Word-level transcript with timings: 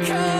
because 0.00 0.31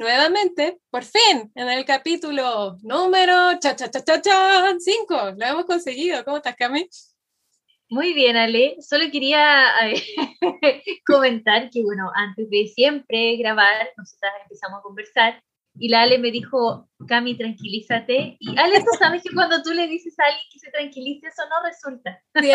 nuevamente, 0.00 0.80
por 0.90 1.04
fin, 1.04 1.52
en 1.54 1.68
el 1.68 1.84
capítulo 1.84 2.78
número 2.82 3.50
5. 3.60 5.14
Lo 5.36 5.46
hemos 5.46 5.66
conseguido. 5.66 6.24
¿Cómo 6.24 6.38
estás, 6.38 6.56
Cami? 6.56 6.88
Muy 7.90 8.14
bien, 8.14 8.34
Ale. 8.36 8.76
Solo 8.80 9.04
quería 9.12 9.66
comentar 11.06 11.68
que, 11.68 11.82
bueno, 11.82 12.10
antes 12.14 12.48
de 12.48 12.66
siempre 12.74 13.36
grabar, 13.36 13.90
nosotras 13.96 14.32
empezamos 14.42 14.78
a 14.78 14.82
conversar 14.82 15.42
y 15.80 15.88
la 15.88 16.02
Ale 16.02 16.18
me 16.18 16.30
dijo, 16.30 16.90
Cami, 17.08 17.38
tranquilízate. 17.38 18.36
Y 18.38 18.58
Ale, 18.58 18.80
tú 18.80 18.90
sabes 18.98 19.22
que 19.22 19.34
cuando 19.34 19.62
tú 19.62 19.70
le 19.70 19.86
dices 19.88 20.14
a 20.20 20.26
alguien 20.26 20.44
que 20.52 20.58
se 20.58 20.70
tranquilice, 20.70 21.26
eso 21.26 21.42
no 21.48 21.66
resulta. 21.66 22.22
Sí, 22.34 22.50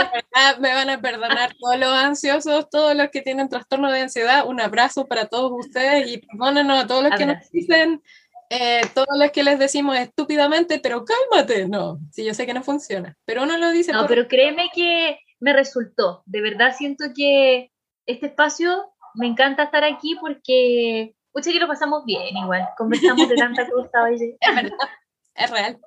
me 0.59 0.73
van 0.76 0.92
a 0.92 1.02
perdonar 1.02 1.52
todos 1.59 1.80
los 1.80 1.90
ansiosos, 1.90 2.70
todos 2.70 2.96
los 2.96 3.09
que 3.09 3.23
tienen 3.23 3.50
trastorno 3.50 3.92
de 3.92 4.02
ansiedad. 4.02 4.46
Un 4.48 4.62
abrazo 4.62 5.08
para 5.08 5.26
todos 5.26 5.52
ustedes 5.53 6.08
y 6.08 6.20
perdónenos 6.20 6.84
a 6.84 6.86
todos 6.86 7.03
los 7.03 7.16
que 7.16 7.26
nos 7.26 7.50
dicen, 7.50 8.03
eh, 8.52 8.81
todos 8.94 9.18
los 9.18 9.31
que 9.31 9.44
les 9.44 9.58
decimos 9.58 9.98
estúpidamente, 9.98 10.80
pero 10.80 11.03
cálmate. 11.03 11.68
No, 11.68 11.98
sí, 12.12 12.23
yo 12.23 12.36
sé 12.36 12.46
que 12.46 12.53
no 12.53 12.62
funciona, 12.62 13.18
pero 13.26 13.42
uno 13.42 13.58
lo 13.58 13.72
dice. 13.72 13.92
No, 13.92 14.06
pero 14.06 14.28
créeme 14.28 14.70
que 14.72 15.18
me 15.40 15.52
resultó. 15.52 16.22
De 16.28 16.42
verdad 16.42 16.76
siento 16.78 17.06
que 17.16 17.72
este 18.06 18.28
espacio 18.28 18.94
me 19.16 19.26
encanta 19.26 19.64
estar 19.64 19.84
aquí 19.84 20.16
porque 20.22 21.16
Pucha 21.36 21.52
que 21.52 21.59
lo 21.59 21.67
pasamos 21.67 22.05
bien 22.05 22.38
igual, 22.38 22.66
conversamos 22.78 23.28
de 23.28 23.36
tanta 23.36 23.69
cosa 23.69 24.03
hoy. 24.03 24.38
Es 24.39 24.55
verdad, 24.55 24.78
es 25.36 25.52
real. 25.52 25.80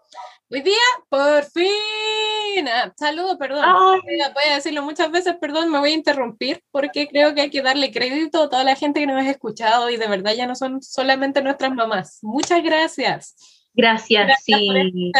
Hoy 0.50 0.60
día, 0.60 0.74
por 1.08 1.42
fin, 1.44 2.68
ah, 2.68 2.92
saludo, 2.98 3.38
perdón, 3.38 3.64
voy 4.02 4.44
a 4.50 4.56
decirlo 4.56 4.82
muchas 4.82 5.10
veces, 5.10 5.36
perdón, 5.41 5.70
me 5.70 5.78
voy 5.78 5.92
a 5.92 5.94
interrumpir 5.94 6.62
porque 6.70 7.08
creo 7.08 7.34
que 7.34 7.41
hay 7.41 7.50
que 7.50 7.62
darle 7.62 7.91
crédito 7.91 8.42
a 8.42 8.50
toda 8.50 8.62
la 8.62 8.76
gente 8.76 9.00
que 9.00 9.06
nos 9.06 9.24
ha 9.24 9.30
escuchado 9.30 9.88
y 9.88 9.96
de 9.96 10.06
verdad 10.06 10.34
ya 10.34 10.46
no 10.46 10.54
son 10.54 10.82
solamente 10.82 11.41
nuestras 11.41 11.72
mamás. 11.72 12.19
Muchas 12.20 12.62
gracias. 12.62 13.34
Gracias, 13.72 14.42
sí. 14.44 15.12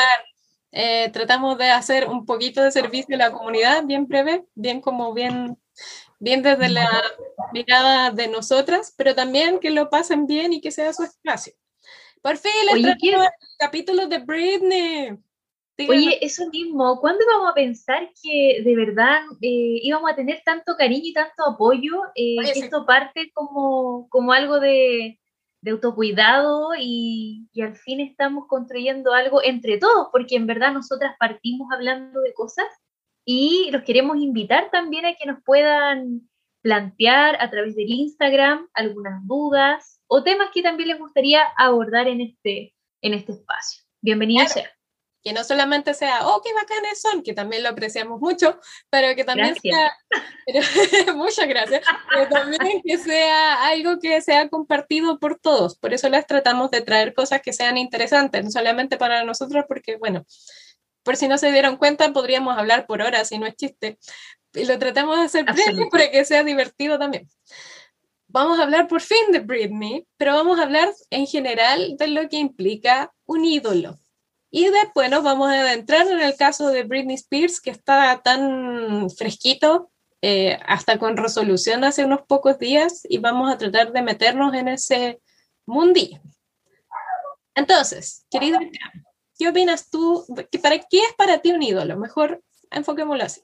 Eh, 0.72 1.08
tratamos 1.10 1.56
de 1.56 1.70
hacer 1.70 2.06
un 2.06 2.26
poquito 2.26 2.62
de 2.62 2.70
servicio 2.70 3.14
a 3.14 3.18
la 3.18 3.32
comunidad, 3.32 3.82
bien 3.84 4.06
breve, 4.06 4.44
bien 4.54 4.82
como 4.82 5.14
bien 5.14 5.56
bien 6.19 6.42
desde 6.42 6.69
la 6.69 6.88
mirada 7.52 8.11
de 8.11 8.28
nosotras, 8.28 8.94
pero 8.97 9.14
también 9.14 9.61
que 9.61 9.70
lo 9.70 9.91
pasen 9.91 10.27
bien 10.27 10.52
y 10.52 10.61
que 10.61 10.70
sea 10.70 10.92
su 10.92 11.05
espacio. 11.05 11.52
Por 12.22 12.36
fin, 12.36 12.52
el 12.72 12.97
capítulo 13.58 14.06
de 14.06 14.19
Britney. 14.19 15.19
Oye, 15.89 16.19
eso 16.20 16.48
mismo, 16.48 17.00
¿cuándo 17.00 17.22
íbamos 17.22 17.52
a 17.52 17.55
pensar 17.55 18.11
que 18.20 18.62
de 18.64 18.74
verdad 18.74 19.20
eh, 19.41 19.78
íbamos 19.83 20.11
a 20.11 20.16
tener 20.16 20.42
tanto 20.44 20.74
cariño 20.77 21.05
y 21.05 21.12
tanto 21.12 21.45
apoyo? 21.45 22.02
Eh, 22.17 22.36
que 22.52 22.58
esto 22.58 22.85
parte 22.85 23.30
como, 23.33 24.08
como 24.08 24.33
algo 24.33 24.58
de, 24.58 25.20
de 25.61 25.70
autocuidado 25.70 26.70
y, 26.77 27.48
y, 27.52 27.62
al 27.62 27.77
fin 27.77 28.00
estamos 28.00 28.48
construyendo 28.48 29.12
algo 29.12 29.40
entre 29.40 29.79
todos, 29.79 30.08
porque 30.11 30.35
en 30.35 30.48
verdad 30.48 30.73
nosotras 30.73 31.14
partimos 31.17 31.68
hablando 31.73 32.23
de 32.23 32.35
cosas 32.35 32.67
y 33.30 33.68
los 33.72 33.83
queremos 33.83 34.16
invitar 34.16 34.70
también 34.70 35.05
a 35.05 35.14
que 35.14 35.27
nos 35.27 35.42
puedan 35.44 36.30
plantear 36.62 37.36
a 37.42 37.50
través 37.50 37.77
del 37.77 37.90
Instagram 37.90 38.66
algunas 38.72 39.20
dudas 39.27 40.00
o 40.06 40.22
temas 40.22 40.48
que 40.55 40.62
también 40.62 40.89
les 40.89 40.98
gustaría 40.98 41.42
abordar 41.58 42.08
en 42.08 42.22
este, 42.22 42.74
en 43.02 43.12
este 43.12 43.33
espacio. 43.33 43.84
Bienvenido 44.00 44.48
sea. 44.48 44.70
Que 45.22 45.34
no 45.34 45.44
solamente 45.44 45.92
sea, 45.92 46.27
oh, 46.27 46.40
qué 46.42 46.55
bacanes 46.55 47.02
son, 47.02 47.22
que 47.22 47.34
también 47.34 47.62
lo 47.62 47.68
apreciamos 47.68 48.18
mucho, 48.18 48.58
pero 48.88 49.14
que 49.14 49.24
también 49.24 49.56
sea, 49.56 49.92
muchas 51.14 51.48
gracias, 51.48 51.84
pero 52.08 52.30
también 52.30 52.80
que 52.83 52.96
sea 52.96 53.67
algo 53.68 53.98
que 53.98 54.22
sea 54.22 54.48
compartido 54.48 55.18
por 55.18 55.38
todos. 55.38 55.77
Por 55.78 55.92
eso 55.92 56.08
les 56.08 56.27
tratamos 56.27 56.70
de 56.70 56.80
traer 56.80 57.12
cosas 57.12 57.42
que 57.42 57.52
sean 57.52 57.77
interesantes, 57.77 58.42
no 58.42 58.50
solamente 58.50 58.96
para 58.96 59.22
nosotros, 59.22 59.67
porque, 59.68 59.96
bueno, 59.96 60.24
por 61.08 61.17
si 61.17 61.27
no 61.27 61.39
se 61.39 61.51
dieron 61.51 61.79
cuenta, 61.79 62.13
podríamos 62.13 62.58
hablar 62.58 62.86
por 62.86 63.01
horas 63.01 63.33
y 63.33 63.39
no 63.39 63.46
es 63.46 63.57
chiste. 63.57 63.98
Y 64.52 64.67
lo 64.67 64.79
tratamos 64.79 65.17
de 65.17 65.23
hacer 65.23 65.46
breve 65.46 65.89
para 65.91 66.11
que 66.11 66.23
sea 66.27 66.45
divertido 66.45 66.98
también. 66.98 67.27
Vamos 68.27 68.58
a 68.58 68.64
hablar 68.64 68.89
por 68.89 69.01
fin 69.01 69.33
de 69.33 69.39
Britney, 69.39 70.07
pero 70.18 70.35
vamos 70.35 70.58
a 70.58 70.64
hablar 70.64 70.91
en 71.08 71.27
general 71.27 71.97
de 71.97 72.08
lo 72.08 72.29
que 72.29 72.36
implica 72.36 73.11
un 73.24 73.47
ídolo. 73.47 73.98
Y 74.51 74.68
después 74.68 75.11
nos 75.11 75.23
vamos 75.23 75.48
a 75.48 75.63
adentrar 75.63 76.07
en 76.08 76.20
el 76.20 76.36
caso 76.36 76.68
de 76.68 76.83
Britney 76.83 77.14
Spears, 77.14 77.63
que 77.63 77.70
está 77.70 78.20
tan 78.23 79.08
fresquito, 79.08 79.91
eh, 80.20 80.58
hasta 80.67 80.98
con 80.98 81.17
resolución 81.17 81.85
hace 81.85 82.05
unos 82.05 82.20
pocos 82.29 82.58
días, 82.58 83.01
y 83.08 83.17
vamos 83.17 83.51
a 83.51 83.57
tratar 83.57 83.92
de 83.92 84.02
meternos 84.02 84.52
en 84.52 84.68
ese 84.68 85.23
mundillo. 85.64 86.20
Entonces, 87.55 88.27
querido 88.30 88.58
¿Qué 89.38 89.48
opinas 89.48 89.88
tú? 89.88 90.26
¿Para 90.62 90.78
qué 90.78 90.98
es 90.98 91.14
para 91.16 91.38
ti 91.38 91.52
un 91.52 91.62
ídolo? 91.62 91.96
Mejor 91.96 92.42
enfoquémoslo 92.70 93.24
así. 93.24 93.40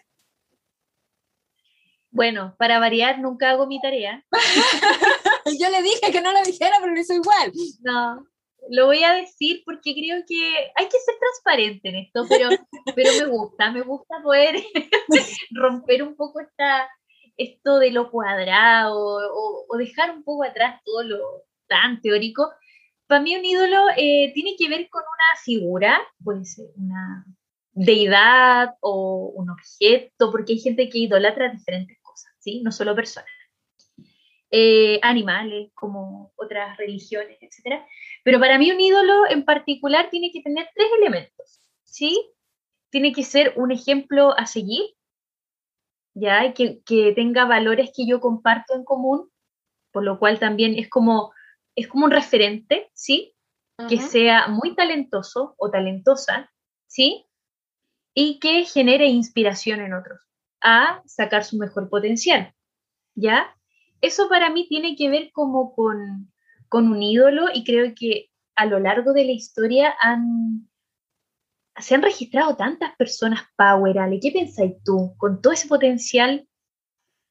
Bueno, 2.10 2.54
para 2.58 2.78
variar, 2.78 3.20
nunca 3.20 3.50
hago 3.50 3.66
mi 3.66 3.80
tarea. 3.80 4.24
Yo 5.60 5.70
le 5.70 5.82
dije 5.82 6.12
que 6.12 6.20
no 6.20 6.32
lo 6.32 6.42
dijera, 6.42 6.76
pero 6.80 6.92
lo 6.92 7.00
hizo 7.00 7.14
igual. 7.14 7.52
No, 7.80 8.26
lo 8.70 8.86
voy 8.86 9.02
a 9.04 9.14
decir 9.14 9.62
porque 9.64 9.94
creo 9.94 10.22
que 10.26 10.72
hay 10.74 10.88
que 10.88 10.98
ser 10.98 11.14
transparente 11.18 11.88
en 11.88 11.96
esto, 11.96 12.24
pero, 12.28 12.50
pero 12.94 13.10
me 13.20 13.26
gusta, 13.26 13.70
me 13.70 13.82
gusta 13.82 14.22
poder 14.22 14.62
romper 15.50 16.02
un 16.02 16.16
poco 16.16 16.40
esta, 16.40 16.88
esto 17.36 17.78
de 17.78 17.90
lo 17.90 18.10
cuadrado 18.10 18.96
o, 18.96 19.66
o, 19.68 19.76
dejar 19.76 20.10
un 20.10 20.24
poco 20.24 20.44
atrás 20.44 20.80
todo 20.84 21.02
lo 21.02 21.18
tan 21.66 22.00
teórico 22.00 22.50
para 23.06 23.20
mí 23.20 23.36
un 23.36 23.44
ídolo 23.44 23.78
eh, 23.96 24.32
tiene 24.34 24.56
que 24.58 24.68
ver 24.68 24.88
con 24.88 25.02
una 25.02 25.40
figura, 25.42 26.00
puede 26.22 26.44
ser 26.44 26.66
una 26.76 27.26
deidad 27.72 28.76
o 28.80 29.32
un 29.34 29.50
objeto, 29.50 30.30
porque 30.30 30.54
hay 30.54 30.60
gente 30.60 30.88
que 30.88 30.98
idolatra 30.98 31.50
diferentes 31.50 31.98
cosas, 32.02 32.32
¿sí? 32.38 32.62
No 32.62 32.72
solo 32.72 32.94
personas. 32.94 33.30
Eh, 34.50 35.00
animales, 35.02 35.72
como 35.74 36.32
otras 36.36 36.76
religiones, 36.76 37.38
etc. 37.40 37.82
Pero 38.22 38.38
para 38.38 38.56
mí 38.56 38.70
un 38.70 38.80
ídolo 38.80 39.28
en 39.28 39.44
particular 39.44 40.10
tiene 40.10 40.30
que 40.32 40.42
tener 40.42 40.68
tres 40.74 40.88
elementos, 40.98 41.60
¿sí? 41.82 42.30
Tiene 42.90 43.12
que 43.12 43.24
ser 43.24 43.54
un 43.56 43.72
ejemplo 43.72 44.32
a 44.38 44.46
seguir, 44.46 44.84
¿ya? 46.14 46.54
Que, 46.54 46.80
que 46.84 47.12
tenga 47.12 47.46
valores 47.46 47.90
que 47.94 48.06
yo 48.06 48.20
comparto 48.20 48.74
en 48.76 48.84
común, 48.84 49.28
por 49.90 50.04
lo 50.04 50.20
cual 50.20 50.38
también 50.38 50.78
es 50.78 50.88
como 50.88 51.32
es 51.76 51.88
como 51.88 52.06
un 52.06 52.10
referente, 52.10 52.90
¿sí? 52.94 53.34
Que 53.88 53.98
sea 53.98 54.46
muy 54.46 54.76
talentoso 54.76 55.54
o 55.58 55.70
talentosa, 55.70 56.52
¿sí? 56.86 57.26
Y 58.14 58.38
que 58.38 58.64
genere 58.64 59.06
inspiración 59.06 59.80
en 59.80 59.94
otros 59.94 60.20
a 60.60 61.02
sacar 61.06 61.44
su 61.44 61.58
mejor 61.58 61.90
potencial, 61.90 62.54
¿ya? 63.14 63.54
Eso 64.00 64.28
para 64.28 64.50
mí 64.50 64.68
tiene 64.68 64.96
que 64.96 65.10
ver 65.10 65.30
como 65.32 65.74
con, 65.74 66.32
con 66.68 66.88
un 66.88 67.02
ídolo 67.02 67.46
y 67.52 67.64
creo 67.64 67.92
que 67.94 68.30
a 68.54 68.66
lo 68.66 68.78
largo 68.78 69.12
de 69.12 69.24
la 69.24 69.32
historia 69.32 69.94
han, 70.00 70.68
se 71.76 71.96
han 71.96 72.02
registrado 72.02 72.56
tantas 72.56 72.94
personas 72.96 73.42
power, 73.56 73.98
Ale. 73.98 74.20
¿Qué 74.20 74.30
pensáis 74.30 74.74
tú 74.84 75.14
con 75.16 75.42
todo 75.42 75.52
ese 75.52 75.66
potencial? 75.66 76.46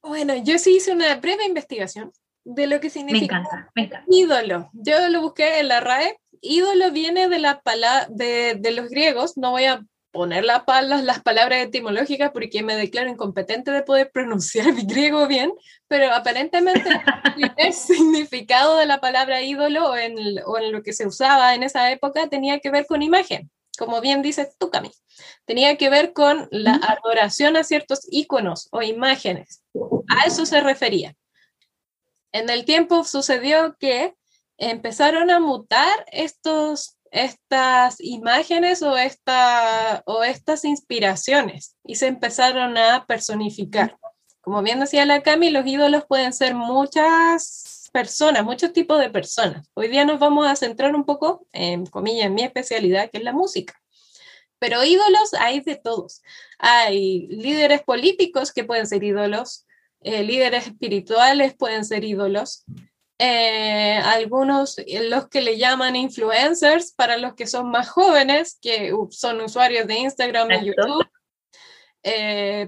Bueno, 0.02 0.36
yo 0.44 0.58
sí 0.58 0.76
hice 0.76 0.92
una 0.92 1.16
breve 1.16 1.46
investigación 1.46 2.12
de 2.46 2.68
lo 2.68 2.80
que 2.80 2.90
significa 2.90 3.44
ídolo. 4.08 4.70
Yo 4.74 5.10
lo 5.10 5.22
busqué 5.22 5.60
en 5.60 5.68
la 5.70 5.80
RAE. 5.80 6.18
Ídolo 6.42 6.92
viene 6.92 7.30
de 7.30 7.40
la 7.40 7.62
palabra 7.62 8.08
de, 8.10 8.72
los 8.72 8.90
griegos, 8.90 9.38
no 9.38 9.52
voy 9.52 9.66
a 9.66 9.86
poner 10.12 10.44
las, 10.44 10.64
las 11.04 11.22
palabras 11.24 11.60
etimológicas 11.60 12.32
porque 12.32 12.62
me 12.62 12.76
declaro 12.76 13.10
incompetente 13.10 13.72
de 13.72 13.82
poder 13.82 14.12
pronunciar 14.12 14.74
mi 14.74 14.86
griego 14.86 15.26
bien, 15.28 15.54
pero 15.88 16.14
aparentemente 16.14 16.84
el 17.58 17.74
significado 17.74 18.78
de 18.78 18.86
la 18.86 19.00
palabra 19.00 19.42
ídolo 19.42 19.96
en, 19.96 20.16
o 20.46 20.58
en 20.58 20.72
lo 20.72 20.84
que 20.84 20.94
se 20.94 21.08
usaba 21.08 21.56
en 21.56 21.64
esa 21.64 21.92
época 21.92 22.28
tenía 22.28 22.60
que 22.60 22.72
ver 22.72 22.86
con 22.86 23.02
imagen 23.02 23.50
como 23.78 24.02
bien 24.02 24.22
dices 24.22 24.56
tú, 24.58 24.70
Cami, 24.70 24.92
tenía 25.46 25.78
que 25.78 25.90
ver 25.90 26.14
con 26.14 26.48
la 26.52 26.76
adoración 26.76 27.58
a 27.58 27.64
ciertos 27.64 28.02
iconos 28.12 28.68
o 28.72 28.82
imágenes. 28.82 29.64
A 30.10 30.28
eso 30.28 30.46
se 30.46 30.62
refería. 30.62 31.16
En 32.34 32.50
el 32.50 32.66
tiempo 32.66 33.04
sucedió 33.04 33.78
que 33.80 34.16
empezaron 34.58 35.30
a 35.30 35.40
mutar 35.40 36.06
estos, 36.12 36.98
estas 37.12 38.02
imágenes 38.02 38.82
o, 38.82 38.98
esta, 38.98 40.02
o 40.08 40.24
estas 40.24 40.66
inspiraciones 40.66 41.78
y 41.86 41.96
se 41.96 42.08
empezaron 42.08 42.76
a 42.78 43.06
personificar. 43.06 43.98
Como 44.42 44.64
bien 44.64 44.80
decía 44.80 45.06
la 45.06 45.22
Cami, 45.22 45.52
los 45.52 45.66
ídolos 45.66 46.06
pueden 46.08 46.34
ser 46.34 46.56
muchas 46.56 47.90
personas, 47.94 48.44
muchos 48.44 48.74
tipos 48.74 49.00
de 49.00 49.12
personas. 49.12 49.70
Hoy 49.76 49.88
día 49.88 50.04
nos 50.04 50.20
vamos 50.20 50.48
a 50.48 50.56
centrar 50.56 50.96
un 50.96 51.06
poco, 51.06 51.46
en 51.54 51.86
comillas, 51.86 52.26
en 52.26 52.34
mi 52.34 52.42
especialidad, 52.42 53.12
que 53.12 53.20
es 53.20 53.24
la 53.24 53.32
música. 53.32 53.80
Pero 54.58 54.84
ídolos 54.84 55.36
hay 55.36 55.60
de 55.60 55.76
todos. 55.76 56.24
Hay 56.58 57.28
líderes 57.28 57.84
políticos 57.84 58.52
que 58.52 58.64
pueden 58.64 58.88
ser 58.88 59.04
ídolos, 59.04 59.68
eh, 60.04 60.24
líderes 60.24 60.68
espirituales 60.68 61.56
pueden 61.56 61.86
ser 61.86 62.04
ídolos, 62.04 62.66
eh, 63.20 64.00
algunos, 64.04 64.78
eh, 64.80 65.08
los 65.10 65.30
que 65.30 65.42
le 65.42 65.58
llaman 65.58 65.96
influencers, 65.96 66.92
para 66.94 67.18
los 67.18 67.36
que 67.36 67.48
son 67.48 67.70
más 67.70 67.90
jóvenes, 67.90 68.58
que 68.62 68.92
son 69.12 69.42
usuarios 69.42 69.88
de 69.88 69.96
Instagram 69.96 70.52
y 70.52 70.66
YouTube. 70.66 71.08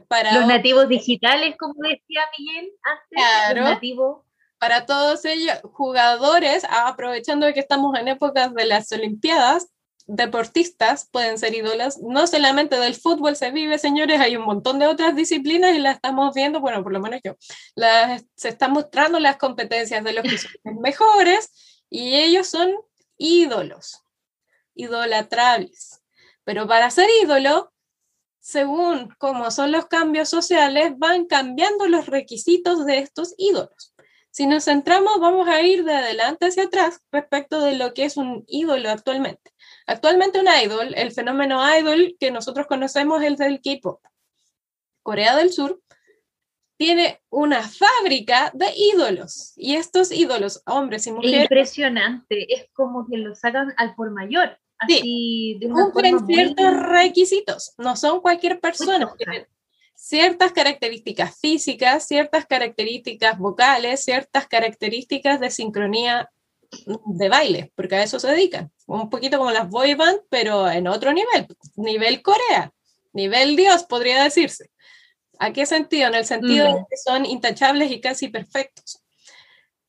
para 0.08 0.34
los 0.40 0.48
nativos 0.48 0.88
digitales, 0.88 1.56
como 1.60 1.74
decía 1.82 2.22
Miguel 2.38 2.72
antes, 2.84 3.56
los 3.58 3.66
nativos. 3.66 4.22
Para 4.58 4.86
todos 4.86 5.26
ellos, 5.26 5.60
jugadores, 5.74 6.66
aprovechando 6.70 7.52
que 7.54 7.60
estamos 7.60 7.98
en 8.00 8.08
épocas 8.08 8.54
de 8.54 8.66
las 8.66 8.92
Olimpiadas, 8.94 9.68
deportistas 10.07 11.10
pueden 11.12 11.38
ser 11.38 11.54
ídolos, 11.56 11.98
no 12.00 12.28
solamente 12.28 12.78
del 12.78 12.96
fútbol 12.96 13.36
se 13.36 13.52
vive, 13.52 13.78
señores, 13.78 14.19
hay 14.19 14.36
un 14.36 14.46
montón 14.46 14.80
de 14.80 14.88
otras 14.88 15.16
disciplinas 15.16 15.75
y 15.75 15.80
las 15.80 15.96
estamos 15.96 16.34
viendo, 16.34 16.60
bueno, 16.60 16.84
por 16.84 16.94
lo 16.94 17.00
menos 17.00 17.22
yo, 17.24 17.36
se 18.36 18.50
están 18.50 18.72
mostrando 18.72 19.19
las 19.19 19.38
competencias 19.38 20.04
de 20.04 20.13
los 20.13 20.24
que 20.24 20.38
son 20.38 20.80
mejores 20.81 21.84
y 21.90 22.16
ellos 22.16 22.48
son 22.48 22.74
ídolos, 23.18 24.04
idolatrables. 24.75 26.02
Pero 26.44 26.68
para 26.68 26.92
ser 26.92 27.10
ídolo, 27.24 27.74
según 28.40 29.10
cómo 29.18 29.50
son 29.50 29.72
los 29.72 29.88
cambios 29.88 30.30
sociales, 30.30 30.94
van 30.98 31.25
cambiando 31.25 31.88
los 31.88 32.06
requisitos 32.06 32.86
de 32.86 33.00
estos 33.00 33.34
ídolos. 33.38 33.96
Si 34.30 34.46
nos 34.46 34.66
centramos, 34.66 35.19
vamos 35.19 35.48
a 35.48 35.62
ir 35.62 35.84
de 35.86 35.96
adelante 35.96 36.48
hacia 36.48 36.63
atrás 36.63 37.00
respecto 37.12 37.62
de 37.62 37.75
lo 37.75 37.94
que 37.94 38.04
es 38.04 38.18
un 38.18 38.44
ídolo 38.48 38.90
actualmente. 38.92 39.55
Actualmente 39.88 40.40
un 40.40 40.48
idol, 40.48 40.94
el 40.96 41.12
fenómeno 41.12 41.62
idol 41.78 42.16
que 42.20 42.32
nosotros 42.32 42.68
conocemos 42.68 43.22
es 43.22 43.28
el 43.28 43.36
del 43.36 43.62
K-pop. 43.62 44.02
Corea 45.04 45.36
del 45.36 45.52
Sur 45.52 45.82
tiene 46.78 47.22
una 47.30 47.62
fábrica 47.62 48.52
de 48.54 48.68
ídolos 48.76 49.54
y 49.56 49.76
estos 49.76 50.12
ídolos, 50.12 50.62
hombres 50.66 51.08
y 51.08 51.12
mujeres. 51.12 51.44
Impresionante, 51.44 52.54
es 52.54 52.70
como 52.74 53.08
que 53.08 53.18
lo 53.18 53.36
sacan 53.36 53.74
al 53.78 53.96
por 53.96 54.12
mayor. 54.12 54.58
Así, 54.78 55.00
sí, 55.00 55.70
cumplen 55.72 56.26
ciertos 56.26 56.74
requisitos, 56.74 57.74
no 57.78 57.96
son 57.96 58.20
cualquier 58.20 58.60
persona 58.60 59.16
ciertas 59.96 60.52
características 60.52 61.40
físicas, 61.40 62.08
ciertas 62.08 62.46
características 62.46 63.40
vocales, 63.40 64.04
ciertas 64.04 64.48
características 64.48 65.40
de 65.40 65.50
sincronía 65.50 66.30
de 67.06 67.29
baile, 67.29 67.71
porque 67.75 67.95
a 67.95 68.03
eso 68.03 68.19
se 68.19 68.27
dedican. 68.27 68.71
Un 68.88 69.09
poquito 69.09 69.38
como 69.38 69.51
las 69.51 69.69
boy 69.69 69.95
band, 69.95 70.21
pero 70.29 70.69
en 70.69 70.88
otro 70.88 71.13
nivel, 71.13 71.47
nivel 71.75 72.21
Corea, 72.21 72.71
nivel 73.13 73.56
Dios, 73.56 73.83
podría 73.83 74.23
decirse. 74.23 74.69
¿A 75.39 75.51
qué 75.51 75.65
sentido? 75.65 76.07
En 76.07 76.15
el 76.15 76.25
sentido 76.25 76.67
de 76.67 76.85
que 76.89 76.97
son 76.97 77.25
intachables 77.25 77.91
y 77.91 78.00
casi 78.00 78.29
perfectos. 78.29 79.03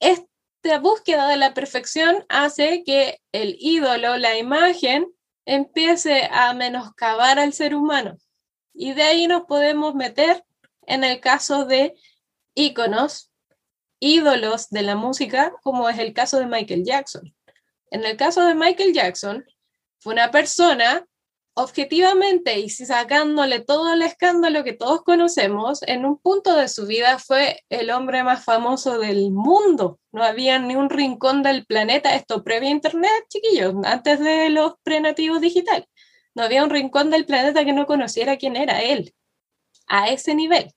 Esta 0.01 0.79
búsqueda 0.81 1.29
de 1.29 1.37
la 1.37 1.55
perfección 1.55 2.25
hace 2.29 2.83
que 2.85 3.21
el 3.33 3.57
ídolo, 3.61 4.17
la 4.17 4.37
imagen, 4.37 5.07
empiece 5.45 6.29
a 6.33 6.53
menoscabar 6.55 7.39
al 7.39 7.53
ser 7.53 7.75
humano 7.75 8.17
y 8.77 8.93
de 8.93 9.03
ahí 9.03 9.27
nos 9.27 9.45
podemos 9.45 9.95
meter 9.95 10.45
en 10.87 11.03
el 11.03 11.21
caso 11.21 11.65
de 11.65 11.95
íconos, 12.55 13.31
ídolos 14.01 14.69
de 14.71 14.83
la 14.83 14.97
música, 14.97 15.53
como 15.63 15.89
es 15.89 15.99
el 15.99 16.13
caso 16.13 16.39
de 16.39 16.47
Michael 16.47 16.85
Jackson. 16.85 17.35
En 17.91 18.05
el 18.05 18.17
caso 18.17 18.45
de 18.45 18.55
Michael 18.55 18.93
Jackson, 18.93 19.45
fue 19.99 20.15
una 20.15 20.31
persona 20.31 21.07
objetivamente 21.59 22.59
y 22.59 22.69
sacándole 22.69 23.61
todo 23.61 23.95
el 23.95 24.03
escándalo 24.03 24.63
que 24.63 24.75
todos 24.75 25.03
conocemos, 25.03 25.83
en 25.85 26.05
un 26.05 26.19
punto 26.19 26.55
de 26.55 26.69
su 26.69 26.87
vida 26.87 27.19
fue 27.19 27.65
el 27.71 27.91
hombre 27.91 28.23
más 28.23 28.45
famoso 28.45 28.99
del 28.99 29.31
mundo. 29.31 29.99
No 30.13 30.23
había 30.23 30.59
ni 30.59 30.77
un 30.77 30.91
rincón 30.91 31.43
del 31.43 31.65
planeta, 31.65 32.15
esto 32.15 32.45
previo 32.45 32.69
a 32.69 32.73
Internet, 32.73 33.25
chiquillos, 33.31 33.75
antes 33.85 34.21
de 34.21 34.51
los 34.51 34.75
prenativos 34.83 35.41
digitales. 35.41 35.87
No 36.35 36.43
había 36.43 36.63
un 36.63 36.69
rincón 36.69 37.11
del 37.11 37.25
planeta 37.25 37.65
que 37.65 37.73
no 37.73 37.87
conociera 37.87 38.37
quién 38.37 38.57
era 38.57 38.83
él, 38.83 39.15
a 39.87 40.11
ese 40.11 40.35
nivel. 40.35 40.71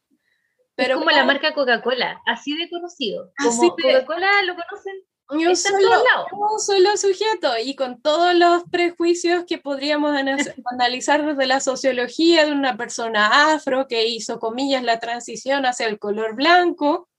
Pero 0.79 0.99
como 0.99 1.11
la 1.11 1.25
marca 1.25 1.53
Coca-Cola, 1.53 2.21
así 2.25 2.55
de 2.55 2.69
conocido. 2.69 3.31
Como 3.37 3.69
Coca-Cola 3.71 4.43
lo 4.43 4.55
conocen 4.55 5.03
un 5.29 5.55
solo, 5.55 5.91
un 6.31 6.59
solo 6.59 6.97
sujeto 6.97 7.51
y 7.63 7.75
con 7.75 8.01
todos 8.01 8.33
los 8.33 8.63
prejuicios 8.71 9.43
que 9.47 9.59
podríamos 9.59 10.15
analizar 10.71 11.25
desde 11.25 11.45
la 11.45 11.59
sociología 11.59 12.45
de 12.45 12.51
una 12.51 12.77
persona 12.77 13.53
afro 13.53 13.87
que 13.87 14.07
hizo, 14.07 14.39
comillas, 14.39 14.83
la 14.83 14.99
transición 14.99 15.65
hacia 15.65 15.87
el 15.87 15.99
color 15.99 16.35
blanco, 16.35 17.09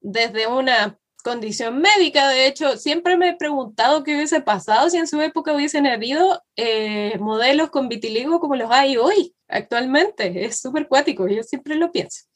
desde 0.00 0.46
una 0.46 0.98
condición 1.24 1.78
médica. 1.80 2.28
De 2.28 2.46
hecho, 2.46 2.76
siempre 2.76 3.16
me 3.16 3.30
he 3.30 3.36
preguntado 3.36 4.04
qué 4.04 4.14
hubiese 4.14 4.42
pasado 4.42 4.90
si 4.90 4.98
en 4.98 5.08
su 5.08 5.20
época 5.22 5.54
hubiesen 5.54 5.86
habido 5.86 6.42
eh, 6.56 7.16
modelos 7.18 7.70
con 7.70 7.88
vitiligo 7.88 8.40
como 8.40 8.56
los 8.56 8.70
hay 8.70 8.98
hoy, 8.98 9.34
actualmente. 9.48 10.44
Es 10.44 10.60
súper 10.60 10.86
cuático, 10.86 11.26
yo 11.28 11.42
siempre 11.42 11.76
lo 11.76 11.90
pienso. 11.90 12.27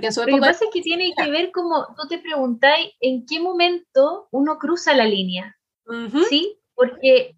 Porque. 0.00 0.30
Lo 0.30 0.36
que 0.36 0.52
pasa 0.52 0.64
es 0.64 0.70
que 0.72 0.82
tiene 0.82 1.12
que 1.16 1.30
ver 1.30 1.50
como 1.52 1.86
tú 1.96 2.08
te 2.08 2.18
preguntáis 2.18 2.92
en 3.00 3.24
qué 3.26 3.40
momento 3.40 4.28
uno 4.30 4.58
cruza 4.58 4.94
la 4.94 5.06
línea. 5.06 5.56
¿Sí? 6.28 6.58
Porque 6.74 7.36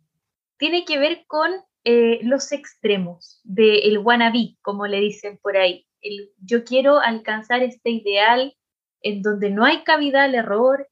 tiene 0.57 0.85
que 0.85 0.99
ver 0.99 1.25
con 1.27 1.51
eh, 1.85 2.21
los 2.23 2.53
extremos 2.53 3.41
del 3.45 3.99
wannabe, 3.99 4.57
como 4.63 4.87
le 4.87 5.01
dicen 5.01 5.39
por 5.43 5.57
ahí. 5.57 5.87
El, 6.01 6.31
yo 6.39 6.65
quiero 6.65 7.01
alcanzar 7.01 7.63
este 7.63 7.91
ideal 7.91 8.57
en 9.03 9.23
donde 9.23 9.51
no 9.51 9.65
hay 9.65 9.83
cabida 9.85 10.25
al 10.25 10.35
error, 10.35 10.89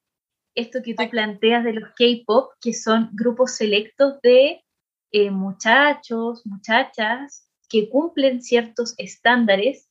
esto 0.55 0.81
que 0.85 0.95
tú 0.95 1.09
planteas 1.11 1.65
de 1.65 1.73
los 1.73 1.89
K-pop, 1.91 2.53
que 2.61 2.73
son 2.73 3.11
grupos 3.13 3.57
selectos 3.57 4.21
de 4.23 4.65
eh, 5.13 5.31
muchachos, 5.31 6.43
muchachas, 6.45 7.49
que 7.69 7.89
cumplen 7.89 8.41
ciertos 8.43 8.95
estándares, 8.99 9.89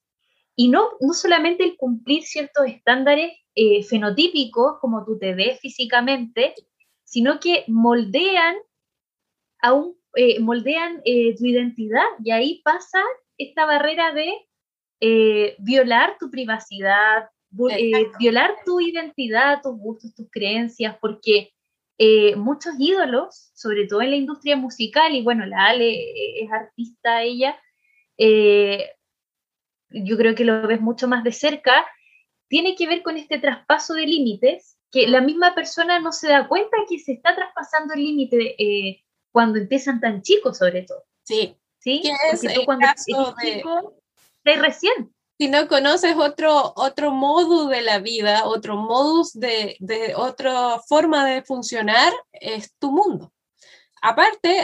y 0.55 0.67
no, 0.67 0.91
no 0.99 1.13
solamente 1.13 1.63
el 1.63 1.77
cumplir 1.77 2.23
ciertos 2.23 2.67
estándares 2.67 3.33
eh, 3.55 3.83
fenotípicos, 3.83 4.79
como 4.79 5.03
tú 5.05 5.17
te 5.17 5.33
ves 5.33 5.59
físicamente, 5.59 6.53
sino 7.03 7.39
que 7.39 7.63
moldean, 7.67 8.55
a 9.61 9.73
un, 9.73 9.95
eh, 10.15 10.39
moldean 10.39 11.01
tu 11.03 11.45
identidad, 11.45 12.05
y 12.23 12.31
ahí 12.31 12.61
pasa 12.63 13.01
esta 13.37 13.65
barrera 13.65 14.13
de 14.13 15.55
violar 15.59 16.17
tu 16.19 16.29
privacidad, 16.29 17.29
eh, 17.69 18.07
violar 18.19 18.55
tu 18.65 18.79
identidad, 18.81 19.61
tus 19.61 19.77
gustos, 19.77 20.15
tus 20.15 20.29
creencias, 20.31 20.97
porque 20.99 21.53
eh, 21.99 22.35
muchos 22.35 22.73
ídolos, 22.79 23.51
sobre 23.53 23.85
todo 23.85 24.01
en 24.01 24.09
la 24.09 24.15
industria 24.15 24.55
musical, 24.55 25.13
y 25.13 25.21
bueno, 25.21 25.45
la 25.45 25.67
Ale 25.67 26.41
es 26.41 26.51
artista 26.51 27.21
ella, 27.21 27.55
eh, 28.17 28.89
yo 29.93 30.17
creo 30.17 30.35
que 30.35 30.45
lo 30.45 30.67
ves 30.67 30.81
mucho 30.81 31.07
más 31.07 31.23
de 31.23 31.31
cerca, 31.31 31.85
tiene 32.47 32.75
que 32.75 32.87
ver 32.87 33.01
con 33.01 33.17
este 33.17 33.39
traspaso 33.39 33.93
de 33.93 34.05
límites, 34.05 34.77
que 34.91 35.07
la 35.07 35.21
misma 35.21 35.55
persona 35.55 35.99
no 35.99 36.11
se 36.11 36.29
da 36.29 36.47
cuenta 36.47 36.77
que 36.89 36.99
se 36.99 37.13
está 37.13 37.35
traspasando 37.35 37.93
el 37.93 38.03
límite 38.03 39.03
cuando 39.31 39.59
empiezan 39.59 39.99
tan 39.99 40.21
chicos, 40.21 40.57
sobre 40.57 40.83
todo. 40.83 41.03
Sí. 41.23 41.57
¿Sí? 41.79 42.01
Porque 42.31 42.53
tú 42.53 42.65
cuando 42.65 42.85
eres 42.85 43.05
chico, 43.05 43.95
recién 44.43 45.13
si 45.37 45.49
no 45.49 45.67
conoces 45.67 46.15
otro, 46.15 46.73
otro 46.75 47.11
modo 47.11 47.67
de 47.67 47.81
la 47.81 47.99
vida, 47.99 48.45
otro 48.45 48.77
modus 48.77 49.33
de, 49.33 49.75
de 49.79 50.15
otra 50.15 50.79
forma 50.87 51.25
de 51.25 51.43
funcionar, 51.43 52.13
es 52.31 52.73
tu 52.77 52.91
mundo. 52.91 53.33
Aparte, 54.03 54.57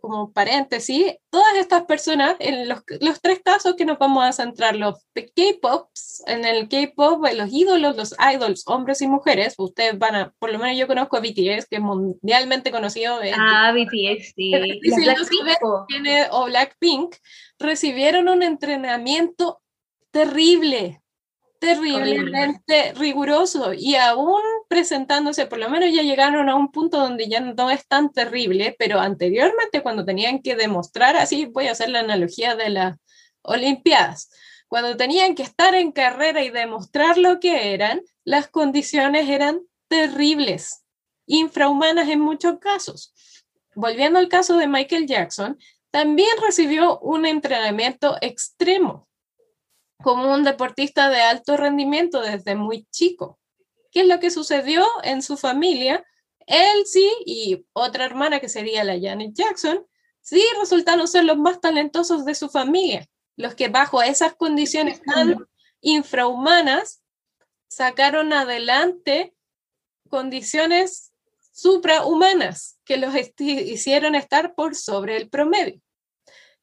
como 0.00 0.32
paréntesis, 0.32 1.14
todas 1.30 1.54
estas 1.54 1.84
personas, 1.84 2.34
en 2.40 2.68
los, 2.68 2.82
los, 3.00 3.22
tres 3.22 3.40
casos 3.42 3.76
que 3.76 3.84
nos 3.84 3.98
vamos 3.98 4.24
a 4.24 4.32
centrar, 4.32 4.74
los 4.74 5.06
K-Pops, 5.14 6.24
en 6.26 6.44
el 6.44 6.68
K-Pop, 6.68 7.24
los 7.36 7.52
ídolos, 7.52 7.96
los 7.96 8.16
idols, 8.34 8.64
hombres 8.66 9.00
y 9.00 9.06
mujeres, 9.06 9.54
ustedes 9.58 9.96
van 9.96 10.16
a, 10.16 10.34
por 10.40 10.50
lo 10.52 10.58
menos 10.58 10.76
yo 10.76 10.88
conozco 10.88 11.16
a 11.16 11.20
BTS, 11.20 11.66
que 11.70 11.76
es 11.76 11.80
mundialmente 11.80 12.72
conocido. 12.72 13.20
Ah, 13.38 13.72
BTS, 13.72 14.32
sí. 14.34 14.52
Tiene, 15.88 16.26
o 16.32 16.46
Blackpink, 16.46 17.14
recibieron 17.60 18.28
un 18.28 18.42
entrenamiento 18.42 19.62
terrible, 20.10 20.99
terriblemente 21.60 22.94
riguroso 22.94 23.74
y 23.74 23.94
aún 23.94 24.40
presentándose, 24.66 25.46
por 25.46 25.58
lo 25.58 25.68
menos 25.68 25.94
ya 25.94 26.02
llegaron 26.02 26.48
a 26.48 26.56
un 26.56 26.72
punto 26.72 26.98
donde 26.98 27.28
ya 27.28 27.40
no 27.40 27.70
es 27.70 27.86
tan 27.86 28.10
terrible, 28.10 28.74
pero 28.78 28.98
anteriormente 28.98 29.82
cuando 29.82 30.04
tenían 30.04 30.40
que 30.40 30.56
demostrar, 30.56 31.16
así 31.16 31.44
voy 31.44 31.68
a 31.68 31.72
hacer 31.72 31.90
la 31.90 32.00
analogía 32.00 32.56
de 32.56 32.70
las 32.70 32.96
Olimpiadas, 33.42 34.30
cuando 34.68 34.96
tenían 34.96 35.34
que 35.34 35.42
estar 35.42 35.74
en 35.74 35.92
carrera 35.92 36.42
y 36.42 36.50
demostrar 36.50 37.18
lo 37.18 37.40
que 37.40 37.74
eran, 37.74 38.02
las 38.24 38.48
condiciones 38.48 39.28
eran 39.28 39.60
terribles, 39.88 40.84
infrahumanas 41.26 42.08
en 42.08 42.20
muchos 42.20 42.58
casos. 42.58 43.14
Volviendo 43.74 44.18
al 44.18 44.28
caso 44.28 44.56
de 44.56 44.66
Michael 44.66 45.06
Jackson, 45.06 45.58
también 45.90 46.30
recibió 46.42 46.98
un 47.00 47.26
entrenamiento 47.26 48.16
extremo 48.20 49.09
como 50.02 50.32
un 50.32 50.44
deportista 50.44 51.08
de 51.08 51.20
alto 51.20 51.56
rendimiento 51.56 52.20
desde 52.20 52.54
muy 52.54 52.86
chico. 52.90 53.38
¿Qué 53.90 54.00
es 54.00 54.06
lo 54.06 54.20
que 54.20 54.30
sucedió 54.30 54.86
en 55.02 55.22
su 55.22 55.36
familia? 55.36 56.04
Él 56.46 56.84
sí 56.86 57.10
y 57.26 57.66
otra 57.72 58.04
hermana 58.04 58.40
que 58.40 58.48
sería 58.48 58.84
la 58.84 58.98
Janet 59.00 59.32
Jackson, 59.34 59.86
sí 60.20 60.42
resultaron 60.58 61.08
ser 61.08 61.24
los 61.24 61.38
más 61.38 61.60
talentosos 61.60 62.24
de 62.24 62.34
su 62.34 62.48
familia, 62.48 63.06
los 63.36 63.54
que 63.54 63.68
bajo 63.68 64.02
esas 64.02 64.34
condiciones 64.34 65.02
tan 65.02 65.46
infrahumanas 65.80 67.02
sacaron 67.68 68.32
adelante 68.32 69.34
condiciones 70.08 71.12
suprahumanas 71.52 72.78
que 72.84 72.96
los 72.96 73.14
hicieron 73.38 74.14
estar 74.14 74.54
por 74.54 74.74
sobre 74.74 75.16
el 75.16 75.28
promedio. 75.28 75.80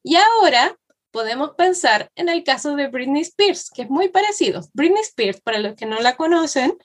Y 0.02 0.16
ahora 0.16 0.78
podemos 1.10 1.52
pensar 1.56 2.10
en 2.14 2.28
el 2.28 2.44
caso 2.44 2.76
de 2.76 2.88
Britney 2.88 3.22
Spears, 3.22 3.70
que 3.70 3.82
es 3.82 3.90
muy 3.90 4.08
parecido. 4.08 4.62
Britney 4.72 5.02
Spears, 5.02 5.40
para 5.40 5.58
los 5.58 5.74
que 5.74 5.86
no 5.86 5.98
la 6.00 6.16
conocen, 6.16 6.76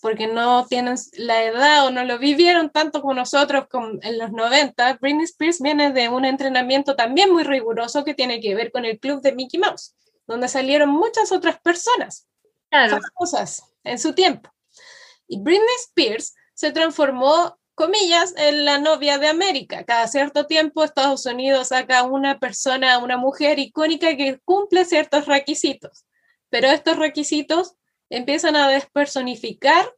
porque 0.00 0.26
no 0.26 0.66
tienen 0.66 0.96
la 1.12 1.44
edad 1.44 1.86
o 1.86 1.90
no 1.90 2.04
lo 2.04 2.18
vivieron 2.18 2.70
tanto 2.70 3.00
como 3.00 3.14
nosotros 3.14 3.66
en 4.02 4.18
los 4.18 4.32
90, 4.32 4.98
Britney 5.00 5.24
Spears 5.24 5.60
viene 5.60 5.92
de 5.92 6.08
un 6.08 6.24
entrenamiento 6.24 6.96
también 6.96 7.32
muy 7.32 7.44
riguroso 7.44 8.04
que 8.04 8.14
tiene 8.14 8.40
que 8.40 8.54
ver 8.54 8.72
con 8.72 8.84
el 8.84 8.98
club 8.98 9.22
de 9.22 9.32
Mickey 9.32 9.60
Mouse, 9.60 9.94
donde 10.26 10.48
salieron 10.48 10.88
muchas 10.90 11.30
otras 11.30 11.60
personas 11.60 12.26
famosas 12.70 13.62
en 13.84 13.98
su 13.98 14.12
tiempo. 14.12 14.50
Y 15.28 15.40
Britney 15.40 15.76
Spears 15.86 16.34
se 16.52 16.72
transformó 16.72 17.58
comillas, 17.74 18.34
en 18.36 18.64
la 18.64 18.78
novia 18.78 19.18
de 19.18 19.28
América. 19.28 19.84
Cada 19.84 20.06
cierto 20.08 20.46
tiempo 20.46 20.84
Estados 20.84 21.26
Unidos 21.26 21.68
saca 21.68 22.02
una 22.02 22.38
persona, 22.38 22.98
una 22.98 23.16
mujer 23.16 23.58
icónica 23.58 24.16
que 24.16 24.38
cumple 24.44 24.84
ciertos 24.84 25.26
requisitos, 25.26 26.06
pero 26.50 26.68
estos 26.68 26.98
requisitos 26.98 27.74
empiezan 28.10 28.56
a 28.56 28.68
despersonificar 28.68 29.94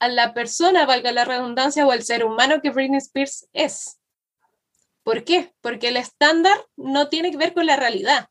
a 0.00 0.08
la 0.08 0.34
persona, 0.34 0.86
valga 0.86 1.12
la 1.12 1.24
redundancia, 1.24 1.86
o 1.86 1.92
al 1.92 2.02
ser 2.02 2.24
humano 2.24 2.60
que 2.60 2.70
Britney 2.70 2.98
Spears 2.98 3.48
es. 3.52 3.98
¿Por 5.02 5.24
qué? 5.24 5.54
Porque 5.60 5.88
el 5.88 5.96
estándar 5.96 6.56
no 6.76 7.08
tiene 7.08 7.30
que 7.30 7.36
ver 7.36 7.54
con 7.54 7.66
la 7.66 7.76
realidad. 7.76 8.28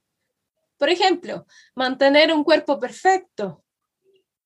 Por 0.77 0.89
ejemplo, 0.89 1.45
mantener 1.75 2.33
un 2.33 2.43
cuerpo 2.43 2.79
perfecto, 2.79 3.62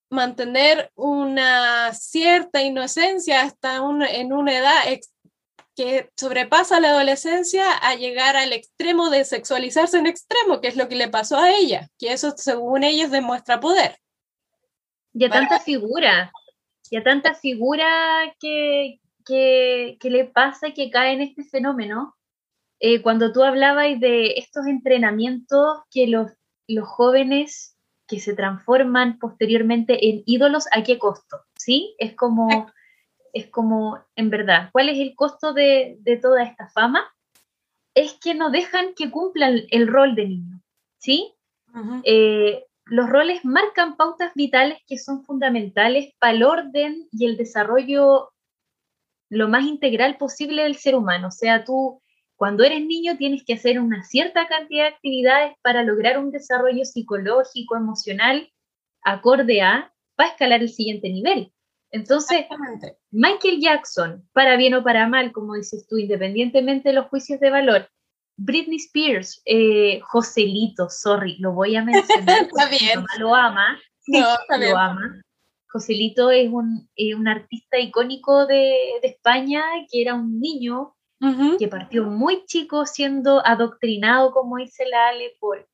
mantener 0.10 0.92
una 0.96 1.94
cierta 1.94 2.62
inocencia 2.62 3.42
hasta 3.42 3.78
en 3.78 4.34
una 4.34 4.58
edad 4.58 4.84
que 5.76 6.10
sobrepasa 6.16 6.80
la 6.80 6.90
adolescencia 6.90 7.72
a 7.72 7.96
llegar 7.96 8.36
al 8.36 8.52
extremo 8.52 9.12
de 9.12 9.24
sexualizarse 9.24 10.00
en 10.00 10.08
extremo, 10.08 10.60
que 10.60 10.70
es 10.70 10.76
lo 10.76 10.90
que 10.90 10.96
le 10.96 11.08
pasó 11.08 11.38
a 11.38 11.52
ella, 11.52 11.88
que 12.00 12.14
eso 12.14 12.34
según 12.36 12.84
ellos 12.84 13.12
demuestra 13.12 13.60
poder. 13.60 13.98
Y 15.14 15.26
a 15.26 15.30
tanta 15.30 15.60
figura, 15.60 16.32
y 16.90 16.98
a 16.98 17.04
tanta 17.04 17.36
figura 17.36 17.88
que, 18.40 19.00
que, 19.24 19.98
le 20.02 20.26
pasa 20.26 20.72
que 20.72 20.90
cae 20.90 21.14
en 21.14 21.22
este 21.22 21.44
fenómeno. 21.44 22.16
Eh, 22.80 23.02
cuando 23.04 23.32
tú 23.32 23.44
hablabas 23.44 24.00
de 24.00 24.34
estos 24.38 24.66
entrenamientos 24.68 25.80
que 25.92 26.08
los, 26.08 26.32
los 26.68 26.88
jóvenes 26.88 27.77
que 28.08 28.20
se 28.20 28.34
transforman 28.34 29.20
posteriormente 29.20 30.10
en 30.10 30.24
ídolos, 30.26 30.66
¿a 30.72 30.84
qué 30.84 30.98
costo? 30.98 31.42
¿Sí? 31.58 31.96
Es 32.00 32.16
como, 32.16 32.72
es 33.34 33.48
como, 33.48 34.00
en 34.16 34.30
verdad, 34.30 34.70
¿cuál 34.72 34.90
es 34.90 34.98
el 34.98 35.16
costo 35.16 35.54
de, 35.54 36.00
toda 36.22 36.44
esta 36.44 36.68
fama? 36.70 37.14
Es 37.94 38.14
que 38.14 38.34
no 38.34 38.50
dejan 38.50 38.94
que 38.96 39.12
cumplan 39.12 39.62
el 39.70 39.88
rol 39.88 40.16
de 40.16 40.28
niño, 40.28 40.62
¿sí? 40.98 41.34
Eh, 42.04 42.66
los 42.86 43.10
roles 43.10 43.44
marcan 43.44 43.98
pautas 43.98 44.32
vitales 44.34 44.80
que 44.88 44.98
son 44.98 45.24
fundamentales 45.24 46.14
para 46.20 46.34
el 46.34 46.44
orden 46.44 47.08
y 47.12 47.26
el 47.26 47.38
desarrollo 47.38 48.32
lo 49.30 49.50
más 49.50 49.66
integral 49.66 50.18
posible 50.18 50.64
del 50.64 50.76
ser 50.76 50.96
humano. 50.96 51.28
O 51.28 51.32
sea, 51.32 51.66
tú 51.66 52.02
cuando 52.38 52.64
eres 52.64 52.86
niño 52.86 53.18
tienes 53.18 53.44
que 53.44 53.54
hacer 53.54 53.80
una 53.80 54.04
cierta 54.04 54.48
cantidad 54.48 54.84
de 54.84 54.96
actividades 54.96 55.56
para 55.64 55.84
lograr 55.84 56.20
un 56.20 56.30
desarrollo 56.32 56.86
psicológico, 56.86 57.76
emocional, 57.76 58.50
acorde 59.04 59.62
a, 59.62 59.92
para 60.16 60.30
escalar 60.30 60.62
el 60.62 60.70
siguiente 60.70 61.10
nivel. 61.10 61.52
Entonces, 61.90 62.46
Michael 63.10 63.60
Jackson, 63.60 64.30
para 64.34 64.56
bien 64.56 64.76
o 64.76 64.84
para 64.84 65.08
mal, 65.08 65.32
como 65.32 65.56
dices 65.56 65.88
tú, 65.88 65.98
independientemente 65.98 66.90
de 66.90 66.96
los 66.96 67.08
juicios 67.08 67.40
de 67.40 67.50
valor, 67.50 67.90
Britney 68.38 68.78
Spears, 68.78 69.42
eh, 69.46 70.00
Joselito, 70.02 70.90
sorry, 70.90 71.38
lo 71.40 71.54
voy 71.54 71.76
a 71.76 71.84
mencionar. 71.84 72.44
está 72.52 72.70
bien. 72.70 73.04
lo 73.18 73.34
ama. 73.34 73.80
No, 74.08 74.28
lo 74.60 74.78
ama. 74.78 75.22
Joselito 75.70 76.30
es 76.30 76.50
un, 76.52 76.88
eh, 76.96 77.16
un 77.16 77.28
artista 77.28 77.80
icónico 77.80 78.46
de, 78.46 78.76
de, 79.02 79.08
España 79.08 79.64
que 79.92 80.02
era 80.02 80.14
un 80.14 80.40
niño 80.40 80.97
que 81.58 81.68
partió 81.68 82.04
muy 82.06 82.46
chico 82.46 82.86
siendo 82.86 83.46
adoctrinado, 83.46 84.32
como 84.32 84.58
dice 84.58 84.86
la 84.88 85.10
Ale, 85.10 85.36
por, 85.40 85.68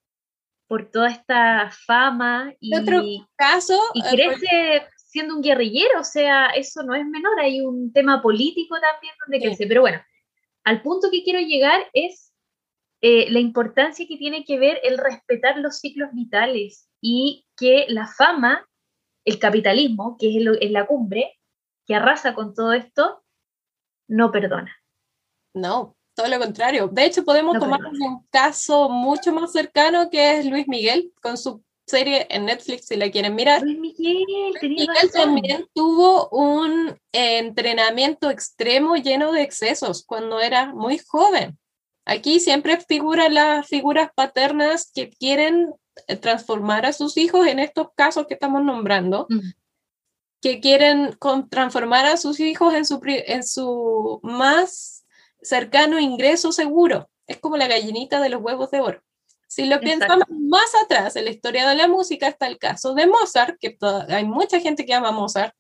por 0.68 0.90
toda 0.90 1.10
esta 1.10 1.70
fama 1.86 2.54
y, 2.60 2.76
otro 2.76 3.04
caso, 3.36 3.80
y 3.94 4.02
eh, 4.02 4.10
crece 4.12 4.88
siendo 4.96 5.36
un 5.36 5.44
guerrillero, 5.44 6.00
o 6.00 6.04
sea, 6.04 6.48
eso 6.48 6.84
no 6.84 6.96
es 6.96 7.06
menor, 7.06 7.40
hay 7.40 7.62
un 7.62 7.92
tema 7.92 8.22
político 8.22 8.76
también 8.80 9.14
donde 9.26 9.46
crece, 9.46 9.68
pero 9.68 9.82
bueno, 9.82 10.02
al 10.64 10.82
punto 10.82 11.10
que 11.12 11.24
quiero 11.24 11.40
llegar 11.40 11.88
es 11.94 12.34
eh, 13.02 13.30
la 13.30 13.40
importancia 13.40 14.08
que 14.08 14.18
tiene 14.18 14.46
que 14.46 14.58
ver 14.58 14.80
el 14.84 14.98
respetar 14.98 15.58
los 15.58 15.80
ciclos 15.80 16.10
vitales 16.14 16.90
y 17.02 17.46
que 17.58 17.86
la 17.90 18.08
fama, 18.08 18.68
el 19.26 19.40
capitalismo, 19.40 20.16
que 20.18 20.38
es, 20.38 20.46
es 20.62 20.72
la 20.72 20.88
cumbre, 20.88 21.38
que 21.86 21.96
arrasa 21.96 22.34
con 22.34 22.54
todo 22.54 22.72
esto, 22.72 23.24
no 24.08 24.32
perdona. 24.32 24.74
No, 25.54 25.96
todo 26.16 26.28
lo 26.28 26.40
contrario. 26.40 26.88
De 26.88 27.06
hecho, 27.06 27.24
podemos 27.24 27.58
tomar 27.60 27.80
un 27.86 28.26
caso 28.30 28.90
mucho 28.90 29.32
más 29.34 29.52
cercano 29.52 30.10
que 30.10 30.40
es 30.40 30.46
Luis 30.46 30.68
Miguel 30.68 31.12
con 31.22 31.38
su 31.38 31.64
serie 31.86 32.28
en 32.30 32.46
Netflix, 32.46 32.88
si 32.88 32.96
la 32.96 33.12
quieren 33.12 33.36
mirar. 33.36 33.62
Luis 33.62 33.80
Miguel, 33.80 34.26
Miguel 34.62 35.12
también 35.12 35.68
tuvo 35.74 36.30
un 36.30 36.98
entrenamiento 37.12 38.30
extremo 38.30 38.96
lleno 38.96 39.32
de 39.32 39.42
excesos 39.42 40.04
cuando 40.06 40.40
era 40.40 40.74
muy 40.74 41.00
joven. 41.00 41.58
Aquí 42.06 42.40
siempre 42.40 42.80
figuran 42.80 43.34
las 43.34 43.68
figuras 43.68 44.10
paternas 44.14 44.92
que 44.94 45.10
quieren 45.10 45.74
eh, 46.08 46.16
transformar 46.16 46.86
a 46.86 46.94
sus 46.94 47.18
hijos 47.18 47.48
en 47.48 47.60
estos 47.60 47.88
casos 47.96 48.28
que 48.28 48.34
estamos 48.34 48.64
nombrando, 48.64 49.28
que 50.42 50.60
quieren 50.60 51.18
transformar 51.50 52.06
a 52.06 52.18
sus 52.18 52.40
hijos 52.40 52.74
en 52.74 52.86
su, 52.86 53.00
en 53.06 53.44
su 53.44 54.20
más 54.22 54.93
cercano 55.44 56.00
ingreso 56.00 56.52
seguro. 56.52 57.10
Es 57.28 57.38
como 57.40 57.58
la 57.58 57.68
gallinita 57.68 58.20
de 58.20 58.30
los 58.30 58.42
huevos 58.42 58.72
de 58.72 58.82
oro. 58.82 59.04
Si 59.48 59.66
lo 59.66 59.80
pensamos 59.80 60.26
más 60.30 60.74
atrás 60.84 61.16
en 61.16 61.26
la 61.26 61.32
historia 61.32 61.70
de 61.70 61.76
la 61.76 61.88
música, 61.88 62.28
está 62.28 62.48
el 62.48 62.58
caso 62.58 62.96
de 62.96 63.06
Mozart, 63.06 63.58
que 63.60 63.78
hay 64.10 64.26
mucha 64.26 64.60
gente 64.60 64.84
que 64.84 64.96
ama 64.96 65.10
a 65.10 65.12
Mozart, 65.12 65.56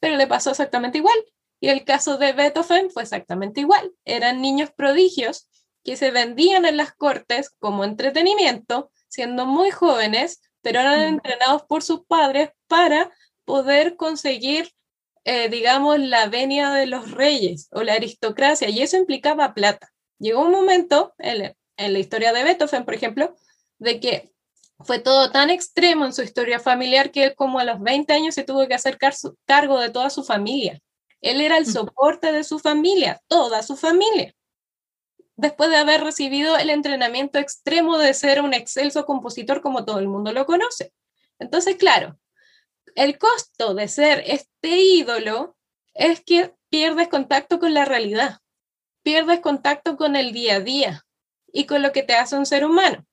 pero 0.00 0.16
le 0.16 0.26
pasó 0.26 0.50
exactamente 0.50 0.98
igual. 0.98 1.16
Y 1.60 1.68
el 1.68 1.84
caso 1.84 2.16
de 2.16 2.32
Beethoven 2.32 2.90
fue 2.90 3.02
exactamente 3.02 3.60
igual. 3.60 3.92
Eran 4.04 4.40
niños 4.40 4.70
prodigios 4.74 5.48
que 5.84 5.96
se 5.96 6.10
vendían 6.10 6.64
en 6.64 6.78
las 6.78 6.94
cortes 6.94 7.50
como 7.58 7.84
entretenimiento, 7.84 8.90
siendo 9.08 9.44
muy 9.44 9.70
jóvenes, 9.70 10.40
pero 10.62 10.80
eran 10.80 11.02
entrenados 11.02 11.62
por 11.64 11.82
sus 11.82 12.04
padres 12.06 12.50
para 12.66 13.10
poder 13.44 13.96
conseguir 13.96 14.72
eh, 15.24 15.48
digamos, 15.48 15.98
la 15.98 16.28
venia 16.28 16.70
de 16.70 16.86
los 16.86 17.10
reyes 17.10 17.68
o 17.72 17.82
la 17.82 17.94
aristocracia, 17.94 18.68
y 18.68 18.82
eso 18.82 18.96
implicaba 18.96 19.54
plata. 19.54 19.92
Llegó 20.18 20.42
un 20.42 20.52
momento 20.52 21.14
en, 21.18 21.56
en 21.76 21.92
la 21.92 21.98
historia 21.98 22.32
de 22.32 22.44
Beethoven, 22.44 22.84
por 22.84 22.94
ejemplo, 22.94 23.34
de 23.78 24.00
que 24.00 24.34
fue 24.80 24.98
todo 24.98 25.30
tan 25.30 25.50
extremo 25.50 26.04
en 26.04 26.12
su 26.12 26.22
historia 26.22 26.58
familiar 26.58 27.10
que 27.10 27.34
como 27.34 27.58
a 27.58 27.64
los 27.64 27.80
20 27.80 28.12
años 28.12 28.34
se 28.34 28.44
tuvo 28.44 28.66
que 28.66 28.74
hacer 28.74 28.98
cargo 29.46 29.80
de 29.80 29.90
toda 29.90 30.10
su 30.10 30.24
familia. 30.24 30.80
Él 31.20 31.40
era 31.40 31.56
el 31.56 31.66
soporte 31.66 32.32
de 32.32 32.44
su 32.44 32.58
familia, 32.58 33.20
toda 33.28 33.62
su 33.62 33.76
familia. 33.76 34.34
Después 35.36 35.70
de 35.70 35.76
haber 35.76 36.02
recibido 36.02 36.56
el 36.58 36.70
entrenamiento 36.70 37.38
extremo 37.38 37.98
de 37.98 38.14
ser 38.14 38.42
un 38.42 38.52
excelso 38.52 39.06
compositor 39.06 39.62
como 39.62 39.84
todo 39.84 39.98
el 39.98 40.08
mundo 40.08 40.32
lo 40.32 40.44
conoce. 40.44 40.92
Entonces, 41.38 41.76
claro, 41.76 42.18
el 42.94 43.18
costo 43.18 43.74
de 43.74 43.88
ser 43.88 44.22
este 44.26 44.78
ídolo 44.78 45.56
es 45.94 46.22
que 46.22 46.54
pierdes 46.68 47.08
contacto 47.08 47.58
con 47.58 47.74
la 47.74 47.84
realidad, 47.84 48.38
pierdes 49.02 49.40
contacto 49.40 49.96
con 49.96 50.16
el 50.16 50.32
día 50.32 50.56
a 50.56 50.60
día 50.60 51.02
y 51.52 51.66
con 51.66 51.82
lo 51.82 51.92
que 51.92 52.02
te 52.02 52.14
hace 52.14 52.36
un 52.36 52.46
ser 52.46 52.64
humano. 52.64 53.04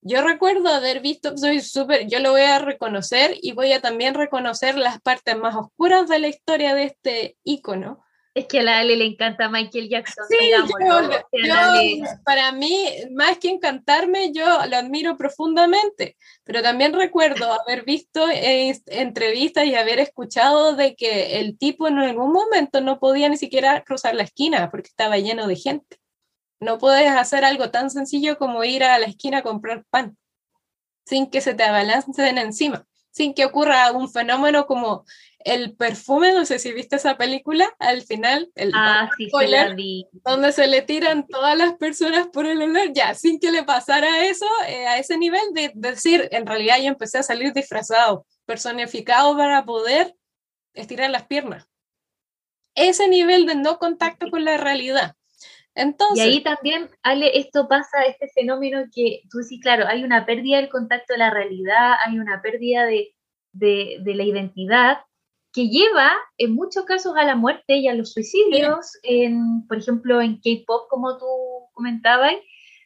Yo 0.00 0.22
recuerdo 0.22 0.68
haber 0.68 1.00
visto, 1.00 1.36
soy 1.36 1.60
súper, 1.60 2.08
yo 2.08 2.18
lo 2.18 2.32
voy 2.32 2.40
a 2.40 2.58
reconocer 2.58 3.36
y 3.40 3.52
voy 3.52 3.72
a 3.72 3.80
también 3.80 4.14
reconocer 4.14 4.76
las 4.76 5.00
partes 5.00 5.36
más 5.36 5.54
oscuras 5.54 6.08
de 6.08 6.18
la 6.18 6.28
historia 6.28 6.74
de 6.74 6.84
este 6.84 7.36
ícono. 7.44 8.04
Es 8.34 8.46
que 8.46 8.60
a 8.60 8.62
la 8.62 8.78
Ale 8.78 8.96
le 8.96 9.04
encanta 9.04 9.50
Michael 9.50 9.90
Jackson. 9.90 10.24
Sí, 10.28 10.50
yo, 10.50 12.14
para 12.24 12.52
mí, 12.52 12.88
más 13.10 13.36
que 13.38 13.50
encantarme, 13.50 14.32
yo 14.32 14.44
lo 14.66 14.76
admiro 14.76 15.18
profundamente, 15.18 16.16
pero 16.44 16.62
también 16.62 16.94
recuerdo 16.94 17.52
haber 17.66 17.84
visto 17.84 18.26
entrevistas 18.30 19.66
y 19.66 19.74
haber 19.74 19.98
escuchado 19.98 20.74
de 20.74 20.96
que 20.96 21.40
el 21.40 21.58
tipo 21.58 21.88
en 21.88 21.98
algún 21.98 22.32
momento 22.32 22.80
no 22.80 22.98
podía 22.98 23.28
ni 23.28 23.36
siquiera 23.36 23.84
cruzar 23.84 24.14
la 24.14 24.22
esquina 24.22 24.70
porque 24.70 24.88
estaba 24.88 25.18
lleno 25.18 25.46
de 25.46 25.56
gente. 25.56 25.98
No 26.58 26.78
puedes 26.78 27.10
hacer 27.10 27.44
algo 27.44 27.70
tan 27.70 27.90
sencillo 27.90 28.38
como 28.38 28.64
ir 28.64 28.84
a 28.84 28.98
la 28.98 29.06
esquina 29.06 29.38
a 29.38 29.42
comprar 29.42 29.84
pan 29.90 30.16
sin 31.04 31.28
que 31.28 31.40
se 31.40 31.54
te 31.54 31.64
abalancen 31.64 32.38
encima, 32.38 32.86
sin 33.10 33.34
que 33.34 33.44
ocurra 33.44 33.92
un 33.92 34.10
fenómeno 34.10 34.66
como 34.66 35.04
el 35.44 35.74
perfume, 35.74 36.32
no 36.32 36.44
sé 36.44 36.58
si 36.58 36.72
viste 36.72 36.96
esa 36.96 37.16
película, 37.16 37.74
al 37.78 38.02
final, 38.02 38.50
el 38.54 38.72
ah, 38.74 39.10
sí, 39.16 39.28
donde 40.24 40.52
se 40.52 40.66
le 40.66 40.82
tiran 40.82 41.26
todas 41.26 41.56
las 41.56 41.74
personas 41.74 42.28
por 42.28 42.46
el 42.46 42.60
olor, 42.62 42.92
ya, 42.92 43.14
sin 43.14 43.38
que 43.38 43.50
le 43.50 43.64
pasara 43.64 44.24
eso, 44.26 44.46
eh, 44.68 44.86
a 44.86 44.98
ese 44.98 45.18
nivel 45.18 45.42
de, 45.52 45.72
decir, 45.74 46.28
en 46.32 46.46
realidad 46.46 46.78
yo 46.78 46.88
empecé 46.88 47.18
a 47.18 47.22
salir 47.22 47.52
disfrazado, 47.52 48.26
personificado 48.46 49.36
para 49.36 49.64
poder 49.64 50.14
estirar 50.74 51.10
las 51.10 51.26
piernas. 51.26 51.66
Ese 52.74 53.08
nivel 53.08 53.46
de 53.46 53.54
no 53.54 53.78
contacto 53.78 54.30
con 54.30 54.44
la 54.44 54.56
realidad 54.56 55.14
y 56.14 56.20
ahí 56.20 56.42
también, 56.42 56.90
Ale, 57.02 57.38
esto 57.38 57.66
pasa, 57.66 58.04
este 58.04 58.28
fenómeno 58.28 58.84
que 58.94 59.22
tú 59.30 59.38
decís, 59.38 59.60
claro, 59.62 59.86
hay 59.86 60.04
una 60.04 60.26
pérdida 60.26 60.58
del 60.58 60.68
contacto 60.68 61.14
de 61.14 61.18
la 61.18 61.30
realidad, 61.30 61.94
hay 62.04 62.18
una 62.18 62.42
pérdida 62.42 62.84
de, 62.84 63.14
la 63.54 64.22
identidad 64.22 64.98
que 65.52 65.68
lleva 65.68 66.12
en 66.38 66.54
muchos 66.54 66.84
casos 66.84 67.14
a 67.16 67.24
la 67.24 67.36
muerte 67.36 67.76
y 67.76 67.88
a 67.88 67.94
los 67.94 68.12
suicidios. 68.12 68.98
En, 69.02 69.66
por 69.66 69.78
ejemplo, 69.78 70.20
en 70.20 70.36
K-Pop, 70.36 70.88
como 70.88 71.18
tú 71.18 71.26
comentabas, 71.74 72.34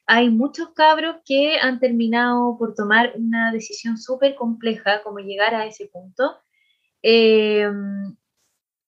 hay 0.07 0.31
muchos 0.31 0.71
cabros 0.75 1.17
que 1.25 1.59
han 1.59 1.81
terminado 1.81 2.57
por 2.59 2.75
tomar 2.75 3.13
una 3.17 3.53
decisión 3.53 3.99
súper 3.99 4.35
compleja, 4.35 5.03
como 5.03 5.19
llegar 5.19 5.55
a 5.55 5.67
ese 5.67 5.87
punto. 5.87 6.39
Em, 7.03 8.17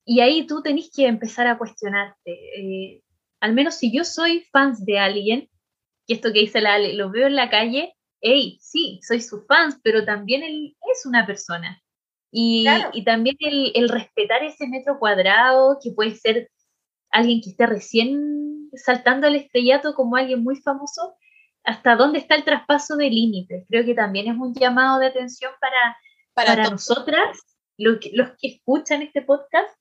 y 0.04 0.20
ahí 0.20 0.47
tú 0.47 0.62
tenés 0.62 0.90
que 0.94 1.06
empezar 1.06 1.47
a 1.47 1.58
cuestionarte. 1.58 2.32
Eh, 2.32 3.02
al 3.40 3.52
menos 3.52 3.75
si 3.76 3.92
yo 3.92 4.04
soy 4.04 4.44
fans 4.52 4.85
de 4.85 4.99
alguien, 4.99 5.49
y 6.06 6.14
esto 6.14 6.32
que 6.32 6.40
dice 6.40 6.61
la 6.61 6.75
Ale, 6.75 6.94
lo 6.94 7.11
veo 7.11 7.26
en 7.26 7.37
la 7.37 7.50
calle, 7.50 7.94
hey, 8.20 8.58
sí, 8.61 9.00
soy 9.02 9.20
su 9.20 9.44
fans, 9.47 9.78
pero 9.82 10.04
también 10.04 10.42
él 10.42 10.76
es 10.92 11.06
una 11.06 11.26
persona. 11.26 11.82
Y, 12.30 12.66
y 12.92 13.04
también 13.04 13.37
el, 13.40 13.73
el, 13.75 13.88
respetar 13.88 14.42
ese 14.44 14.66
metro 14.68 14.99
cuadrado, 14.99 15.78
que 15.82 15.92
puede 15.92 16.14
ser 16.14 16.50
alguien 17.11 17.40
que 17.42 17.50
esté 17.50 17.66
recién 17.66 18.70
saltando 18.75 19.26
al 19.26 19.37
estrellato 19.37 19.94
como 19.94 20.16
alguien 20.16 20.42
muy 20.42 20.56
famoso, 20.56 21.16
hasta 21.64 21.97
dónde 21.97 22.18
está 22.18 22.34
el 22.34 22.45
traspaso 22.45 22.97
de 22.97 23.10
límites. 23.10 23.64
Creo 23.69 23.84
que 23.84 23.95
también 23.95 24.28
es 24.28 24.38
un 24.38 24.54
llamado 24.54 24.99
de 24.99 25.06
atención 25.06 25.52
para, 25.60 25.97
para, 26.34 26.71
nosotras, 26.71 27.38
los 27.76 27.99
los 28.12 28.30
que 28.38 28.49
escuchan 28.49 29.02
este 29.02 29.23
podcast, 29.23 29.77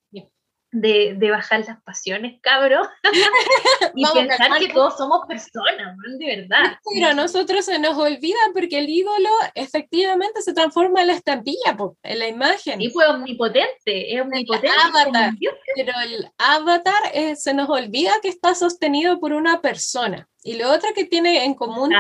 de, 0.82 1.16
de, 1.18 1.32
bajar 1.32 1.66
las 1.66 1.82
pasiones, 1.82 2.40
cabro, 2.42 2.88
y 3.96 4.06
pensar 4.06 4.60
que 4.60 4.70
todos 4.70 4.98
somos 4.98 5.26
personas, 5.28 5.96
de 6.18 6.36
verdad. 6.38 6.78
Pero 6.94 7.08
a 7.08 7.14
nosotros 7.14 7.66
se 7.66 7.80
nos 7.80 7.98
olvida 7.98 8.38
porque 8.54 8.80
el 8.80 8.90
ídolo 8.90 9.30
efectivamente 9.56 10.42
se 10.42 10.54
transforma 10.54 11.02
en 11.02 11.08
la 11.08 11.14
estampilla, 11.14 11.78
en 12.04 12.20
la 12.20 12.28
imagen. 12.28 12.82
Y 12.82 12.90
fue 12.90 13.08
omnipotente, 13.08 14.16
es 14.16 14.22
omnipotente. 14.22 14.70
avatar, 14.86 15.34
pero 15.76 15.94
el 16.06 16.30
avatar 16.38 17.12
eh, 17.14 17.36
se 17.36 17.54
nos 17.54 17.70
olvida 17.70 18.14
que 18.22 18.30
está 18.30 18.56
sostenido 18.56 19.20
por 19.20 19.34
una 19.34 19.62
persona. 19.62 20.28
Y 20.44 20.54
lo 20.54 20.72
otro 20.72 20.90
que 20.96 21.04
tiene 21.04 21.44
en 21.44 21.56
común 21.56 21.94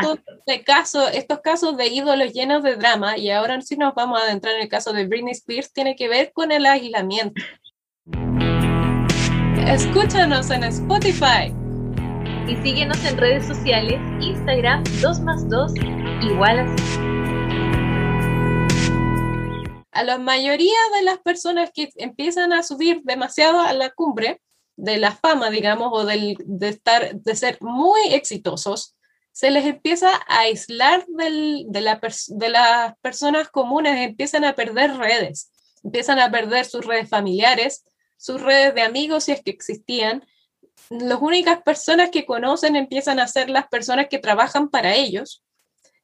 este 0.45 0.63
caso, 0.63 1.05
estos 1.09 1.41
casos 1.41 1.75
de 1.75 1.87
ídolos 1.87 2.31
llenos 2.31 2.63
de 2.63 2.77
drama, 2.77 3.17
y 3.17 3.29
ahora 3.29 3.59
sí 3.61 3.75
nos 3.75 3.93
vamos 3.93 4.21
a 4.21 4.23
adentrar 4.23 4.55
en 4.55 4.61
el 4.61 4.69
caso 4.69 4.93
de 4.93 5.05
Britney 5.05 5.33
Spears, 5.33 5.73
tiene 5.73 5.97
que 5.97 6.07
ver 6.07 6.31
con 6.31 6.53
el 6.53 6.65
aislamiento. 6.65 7.41
Escúchanos 9.67 10.49
en 10.49 10.63
Spotify. 10.63 11.53
Y 12.47 12.55
síguenos 12.63 13.03
en 13.03 13.17
redes 13.17 13.45
sociales, 13.45 13.99
Instagram 14.21 14.81
2 15.01 15.19
más 15.19 15.49
2 15.49 15.73
igual 16.23 16.59
a 16.59 16.75
A 19.91 20.03
la 20.03 20.19
mayoría 20.19 20.79
de 20.95 21.03
las 21.03 21.17
personas 21.17 21.71
que 21.73 21.89
empiezan 21.97 22.53
a 22.53 22.63
subir 22.63 23.01
demasiado 23.03 23.59
a 23.59 23.73
la 23.73 23.89
cumbre 23.89 24.41
de 24.77 24.99
la 24.99 25.11
fama, 25.11 25.49
digamos, 25.49 25.89
o 25.91 26.05
del, 26.05 26.37
de, 26.45 26.69
estar, 26.69 27.13
de 27.15 27.35
ser 27.35 27.57
muy 27.59 28.13
exitosos, 28.13 28.95
se 29.33 29.51
les 29.51 29.65
empieza 29.65 30.11
a 30.29 30.39
aislar 30.39 31.05
del, 31.09 31.65
de, 31.67 31.81
la 31.81 31.99
de 32.29 32.49
las 32.49 32.97
personas 33.01 33.49
comunes, 33.49 33.99
empiezan 33.99 34.45
a 34.45 34.55
perder 34.55 34.95
redes, 34.95 35.51
empiezan 35.83 36.19
a 36.19 36.31
perder 36.31 36.63
sus 36.63 36.85
redes 36.85 37.09
familiares, 37.09 37.83
sus 38.17 38.41
redes 38.41 38.75
de 38.75 38.81
amigos 38.81 39.25
si 39.25 39.31
es 39.31 39.41
que 39.41 39.51
existían. 39.51 40.25
Las 40.89 41.21
únicas 41.21 41.61
personas 41.61 42.09
que 42.09 42.25
conocen 42.25 42.75
empiezan 42.75 43.19
a 43.19 43.27
ser 43.27 43.49
las 43.49 43.67
personas 43.67 44.07
que 44.09 44.19
trabajan 44.19 44.69
para 44.69 44.95
ellos. 44.95 45.43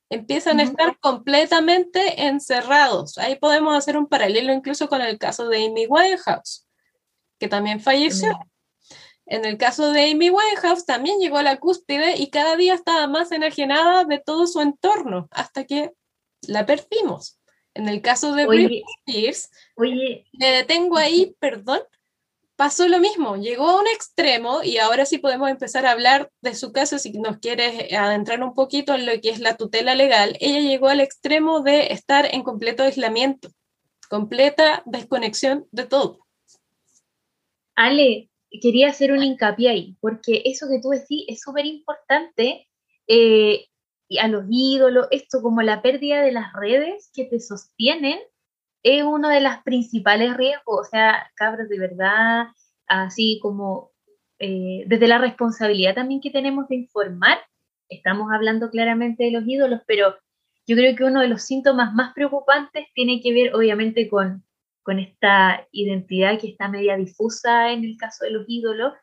Empiezan 0.09 0.59
a 0.59 0.63
estar 0.63 0.99
completamente 0.99 2.25
encerrados. 2.27 3.17
Ahí 3.17 3.35
podemos 3.35 3.75
hacer 3.75 3.97
un 3.97 4.07
paralelo 4.07 4.53
incluso 4.53 4.87
con 4.87 5.01
el 5.01 5.17
caso 5.17 5.49
de 5.49 5.65
Amy 5.65 5.87
Winehouse, 5.87 6.67
que 7.39 7.47
también 7.47 7.79
falleció. 7.79 8.37
En 9.25 9.45
el 9.45 9.57
caso 9.57 9.91
de 9.91 10.11
Amy 10.11 10.29
Winehouse 10.29 10.85
también 10.85 11.19
llegó 11.19 11.37
a 11.37 11.43
la 11.43 11.57
cúspide 11.57 12.17
y 12.17 12.29
cada 12.29 12.55
día 12.57 12.73
estaba 12.75 13.07
más 13.07 13.31
enajenada 13.31 14.03
de 14.03 14.19
todo 14.19 14.47
su 14.47 14.59
entorno 14.59 15.27
hasta 15.31 15.63
que 15.63 15.93
la 16.41 16.65
perdimos. 16.65 17.39
En 17.73 17.87
el 17.89 18.01
caso 18.01 18.35
de 18.35 18.45
Britney 18.45 18.83
Spears, 19.07 19.49
oye, 19.75 20.27
me 20.33 20.51
detengo 20.51 20.97
ahí, 20.97 21.35
perdón, 21.39 21.81
pasó 22.55 22.87
lo 22.87 22.99
mismo, 22.99 23.35
llegó 23.35 23.67
a 23.69 23.79
un 23.79 23.87
extremo 23.87 24.63
y 24.63 24.77
ahora 24.77 25.05
sí 25.05 25.17
podemos 25.17 25.49
empezar 25.49 25.85
a 25.85 25.91
hablar 25.91 26.29
de 26.41 26.55
su 26.55 26.71
caso 26.71 26.99
si 26.99 27.11
nos 27.19 27.37
quieres 27.37 27.91
adentrar 27.93 28.43
un 28.43 28.53
poquito 28.53 28.93
en 28.93 29.05
lo 29.05 29.19
que 29.21 29.29
es 29.29 29.39
la 29.39 29.57
tutela 29.57 29.95
legal. 29.95 30.37
Ella 30.39 30.59
llegó 30.59 30.87
al 30.87 30.99
extremo 30.99 31.61
de 31.61 31.87
estar 31.93 32.27
en 32.33 32.43
completo 32.43 32.83
aislamiento, 32.83 33.49
completa 34.09 34.83
desconexión 34.85 35.65
de 35.71 35.85
todo. 35.85 36.19
Ale, 37.75 38.29
quería 38.61 38.89
hacer 38.89 39.11
un 39.11 39.23
hincapié 39.23 39.69
ahí, 39.69 39.97
porque 39.99 40.43
eso 40.45 40.67
que 40.69 40.79
tú 40.79 40.89
decís 40.89 41.25
es 41.27 41.41
súper 41.41 41.65
importante. 41.65 42.67
Eh, 43.07 43.67
a 44.21 44.27
los 44.27 44.45
ídolos, 44.47 45.07
esto 45.09 45.41
como 45.41 45.63
la 45.63 45.81
pérdida 45.81 46.21
de 46.21 46.31
las 46.31 46.53
redes 46.53 47.09
que 47.13 47.25
te 47.25 47.39
sostienen 47.39 48.19
es 48.83 49.03
uno 49.03 49.29
de 49.29 49.41
los 49.41 49.57
principales 49.63 50.35
riesgos, 50.35 50.87
o 50.87 50.89
sea, 50.89 51.31
cabros, 51.35 51.69
de 51.69 51.79
verdad, 51.79 52.47
así 52.87 53.39
como 53.41 53.91
eh, 54.39 54.83
desde 54.87 55.07
la 55.07 55.19
responsabilidad 55.19 55.95
también 55.95 56.21
que 56.21 56.29
tenemos 56.29 56.67
de 56.67 56.75
informar, 56.75 57.39
estamos 57.89 58.31
hablando 58.33 58.69
claramente 58.69 59.23
de 59.23 59.31
los 59.31 59.47
ídolos, 59.47 59.81
pero 59.87 60.15
yo 60.67 60.75
creo 60.75 60.95
que 60.95 61.05
uno 61.05 61.21
de 61.21 61.29
los 61.29 61.43
síntomas 61.43 61.93
más 61.93 62.13
preocupantes 62.13 62.87
tiene 62.93 63.21
que 63.21 63.33
ver 63.33 63.55
obviamente 63.55 64.09
con, 64.09 64.43
con 64.83 64.99
esta 64.99 65.65
identidad 65.71 66.39
que 66.39 66.49
está 66.49 66.67
media 66.67 66.97
difusa 66.97 67.71
en 67.71 67.85
el 67.85 67.97
caso 67.97 68.25
de 68.25 68.31
los 68.31 68.45
ídolos, 68.47 68.93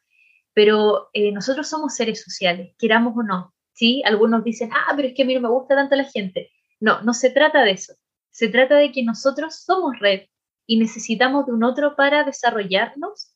pero 0.52 1.08
eh, 1.14 1.32
nosotros 1.32 1.68
somos 1.68 1.94
seres 1.94 2.22
sociales, 2.22 2.74
queramos 2.78 3.16
o 3.16 3.22
no, 3.22 3.54
¿sí? 3.72 4.02
Algunos 4.04 4.44
dicen, 4.44 4.70
ah, 4.72 4.92
pero 4.94 5.08
es 5.08 5.14
que 5.14 5.22
a 5.22 5.26
mí 5.26 5.34
no 5.34 5.40
me 5.40 5.48
gusta 5.48 5.74
tanto 5.74 5.96
la 5.96 6.04
gente. 6.04 6.50
No, 6.80 7.02
no 7.02 7.14
se 7.14 7.30
trata 7.30 7.62
de 7.62 7.72
eso 7.72 7.94
se 8.30 8.48
trata 8.48 8.76
de 8.76 8.92
que 8.92 9.02
nosotros 9.02 9.62
somos 9.64 9.98
red 9.98 10.22
y 10.66 10.78
necesitamos 10.78 11.46
de 11.46 11.52
un 11.52 11.64
otro 11.64 11.96
para 11.96 12.24
desarrollarnos 12.24 13.34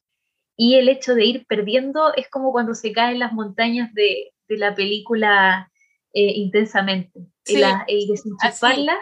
y 0.57 0.77
el 0.77 0.89
hecho 0.89 1.15
de 1.15 1.25
ir 1.25 1.47
perdiendo 1.47 2.15
es 2.15 2.29
como 2.31 2.53
cuando 2.53 2.75
se 2.75 2.93
caen 2.93 3.19
las 3.19 3.33
montañas 3.33 3.93
de, 3.93 4.33
de 4.49 4.57
la 4.57 4.75
película 4.75 5.71
eh, 6.13 6.33
intensamente. 6.37 7.27
Sí, 7.45 7.61
el, 7.89 8.07
desenchufarla 8.07 8.97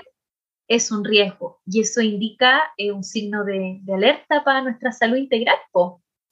es 0.66 0.90
un 0.90 1.04
riesgo 1.04 1.60
y 1.66 1.82
eso 1.82 2.00
indica 2.00 2.72
eh, 2.78 2.90
un 2.90 3.04
signo 3.04 3.44
de, 3.44 3.78
de, 3.82 3.94
alerta 3.94 4.42
para 4.44 4.62
nuestra 4.62 4.92
salud 4.92 5.16
integral. 5.16 5.56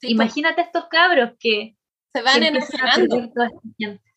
Imagínate 0.02 0.62
estos 0.62 0.86
cabros 0.88 1.32
que 1.38 1.76
se 2.14 2.22
van 2.22 2.42
enajenando. 2.42 3.30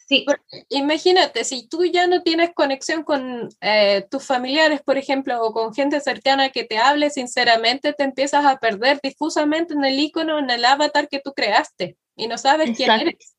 Sí. 0.07 0.25
imagínate, 0.69 1.43
si 1.43 1.67
tú 1.67 1.85
ya 1.85 2.07
no 2.07 2.21
tienes 2.21 2.53
conexión 2.53 3.03
con 3.03 3.49
eh, 3.61 4.05
tus 4.11 4.25
familiares, 4.25 4.81
por 4.81 4.97
ejemplo, 4.97 5.41
o 5.41 5.53
con 5.53 5.73
gente 5.73 5.99
cercana 6.01 6.49
que 6.49 6.63
te 6.63 6.77
hable 6.77 7.09
sinceramente, 7.09 7.93
te 7.93 8.03
empiezas 8.03 8.45
a 8.45 8.57
perder 8.57 8.99
difusamente 9.01 9.73
en 9.73 9.85
el 9.85 9.99
icono, 9.99 10.39
en 10.39 10.49
el 10.49 10.65
avatar 10.65 11.07
que 11.07 11.19
tú 11.19 11.33
creaste 11.33 11.97
y 12.15 12.27
no 12.27 12.37
sabes 12.37 12.75
quién 12.75 12.91
eres. 12.91 13.33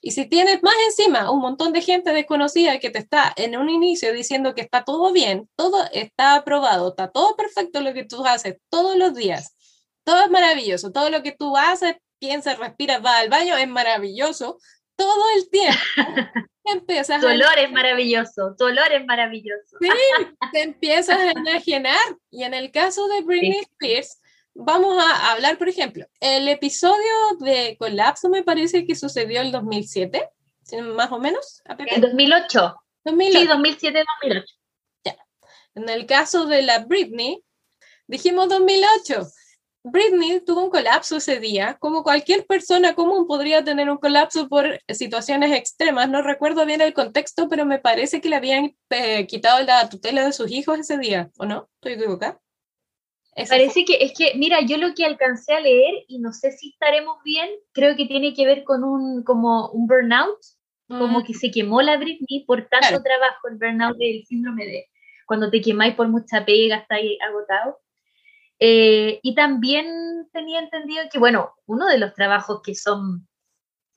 Y 0.00 0.10
si 0.10 0.26
tienes 0.26 0.62
más 0.62 0.74
encima 0.86 1.30
un 1.30 1.40
montón 1.40 1.72
de 1.72 1.80
gente 1.80 2.12
desconocida 2.12 2.78
que 2.78 2.90
te 2.90 2.98
está 2.98 3.32
en 3.36 3.56
un 3.56 3.70
inicio 3.70 4.12
diciendo 4.12 4.54
que 4.54 4.60
está 4.60 4.84
todo 4.84 5.12
bien, 5.12 5.48
todo 5.56 5.82
está 5.92 6.34
aprobado, 6.34 6.90
está 6.90 7.10
todo 7.10 7.34
perfecto 7.36 7.80
lo 7.80 7.94
que 7.94 8.04
tú 8.04 8.24
haces 8.26 8.58
todos 8.68 8.96
los 8.96 9.14
días, 9.14 9.56
todo 10.04 10.22
es 10.24 10.30
maravilloso, 10.30 10.92
todo 10.92 11.08
lo 11.08 11.22
que 11.22 11.32
tú 11.32 11.56
haces, 11.56 11.96
piensas, 12.18 12.58
respiras, 12.58 13.00
vas 13.00 13.22
al 13.22 13.30
baño, 13.30 13.56
es 13.56 13.66
maravilloso, 13.66 14.58
todo 14.96 15.22
el 15.36 15.50
tiempo. 15.50 15.80
empiezas 16.64 17.20
tu 17.20 17.26
olor 17.26 17.58
es 17.58 17.70
maravilloso, 17.70 18.54
tu 18.56 18.64
olor 18.64 18.90
es 18.92 19.04
maravilloso. 19.04 19.76
Sí, 19.80 19.88
te 20.52 20.62
empiezas 20.62 21.18
a 21.18 21.30
enajenar. 21.30 21.98
Y 22.30 22.44
en 22.44 22.54
el 22.54 22.70
caso 22.70 23.06
de 23.08 23.22
Britney 23.22 23.60
Spears, 23.60 24.20
vamos 24.54 25.02
a 25.02 25.32
hablar, 25.32 25.58
por 25.58 25.68
ejemplo, 25.68 26.06
el 26.20 26.48
episodio 26.48 27.36
de 27.40 27.76
Colapso 27.78 28.28
me 28.28 28.42
parece 28.42 28.86
que 28.86 28.94
sucedió 28.94 29.42
en 29.42 29.52
2007, 29.52 30.30
más 30.94 31.12
o 31.12 31.18
menos. 31.18 31.62
En 31.66 32.00
2008. 32.00 32.74
2008. 33.04 33.38
Sí, 33.38 33.46
2007, 33.46 34.04
2008. 34.22 34.46
Ya. 35.04 35.16
En 35.74 35.88
el 35.88 36.06
caso 36.06 36.46
de 36.46 36.62
la 36.62 36.78
Britney, 36.80 37.42
dijimos 38.06 38.48
2008. 38.48 39.26
Britney 39.86 40.40
tuvo 40.40 40.64
un 40.64 40.70
colapso 40.70 41.18
ese 41.18 41.38
día, 41.38 41.76
como 41.78 42.02
cualquier 42.02 42.46
persona 42.46 42.94
común 42.94 43.26
podría 43.26 43.62
tener 43.62 43.90
un 43.90 43.98
colapso 43.98 44.48
por 44.48 44.80
situaciones 44.88 45.52
extremas. 45.52 46.08
No 46.08 46.22
recuerdo 46.22 46.64
bien 46.64 46.80
el 46.80 46.94
contexto, 46.94 47.50
pero 47.50 47.66
me 47.66 47.78
parece 47.78 48.22
que 48.22 48.30
le 48.30 48.36
habían 48.36 48.74
eh, 48.88 49.26
quitado 49.26 49.62
la 49.62 49.86
tutela 49.90 50.24
de 50.24 50.32
sus 50.32 50.50
hijos 50.50 50.78
ese 50.78 50.96
día, 50.96 51.30
¿o 51.36 51.44
no? 51.44 51.68
¿Estoy 51.74 51.92
equivocada? 51.92 52.40
Parece 53.48 53.84
que 53.84 53.98
es 54.00 54.14
que, 54.16 54.32
mira, 54.36 54.60
yo 54.62 54.78
lo 54.78 54.94
que 54.94 55.04
alcancé 55.04 55.52
a 55.52 55.60
leer, 55.60 56.04
y 56.08 56.18
no 56.18 56.32
sé 56.32 56.52
si 56.52 56.70
estaremos 56.70 57.18
bien, 57.22 57.50
creo 57.72 57.94
que 57.94 58.06
tiene 58.06 58.32
que 58.32 58.46
ver 58.46 58.64
con 58.64 58.84
un, 58.84 59.22
como 59.22 59.68
un 59.70 59.86
burnout, 59.86 60.38
como 60.88 61.20
mm. 61.20 61.24
que 61.24 61.34
se 61.34 61.50
quemó 61.50 61.82
la 61.82 61.98
Britney 61.98 62.44
por 62.46 62.68
tanto 62.68 63.02
trabajo, 63.02 63.48
el 63.50 63.56
burnout 63.56 63.98
del 63.98 64.24
síndrome 64.24 64.64
de 64.64 64.86
cuando 65.26 65.50
te 65.50 65.60
quemáis 65.60 65.94
por 65.94 66.08
mucha 66.08 66.44
pega, 66.44 66.76
estáis 66.76 67.18
agotado. 67.28 67.78
Eh, 68.58 69.20
y 69.22 69.34
también 69.34 70.28
tenía 70.32 70.60
entendido 70.60 71.04
que, 71.10 71.18
bueno, 71.18 71.54
uno 71.66 71.86
de 71.86 71.98
los 71.98 72.14
trabajos 72.14 72.60
que 72.62 72.74
son 72.74 73.28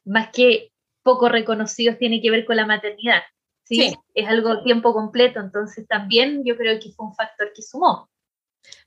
más 0.05 0.29
que 0.31 0.71
poco 1.03 1.29
reconocidos 1.29 1.97
tiene 1.97 2.21
que 2.21 2.31
ver 2.31 2.45
con 2.45 2.55
la 2.55 2.65
maternidad. 2.65 3.21
¿sí? 3.63 3.93
Es 4.13 4.27
algo 4.27 4.63
tiempo 4.63 4.93
completo, 4.93 5.39
entonces 5.39 5.87
también 5.87 6.43
yo 6.45 6.57
creo 6.57 6.79
que 6.79 6.91
fue 6.91 7.05
un 7.05 7.15
factor 7.15 7.51
que 7.53 7.61
sumó. 7.61 8.09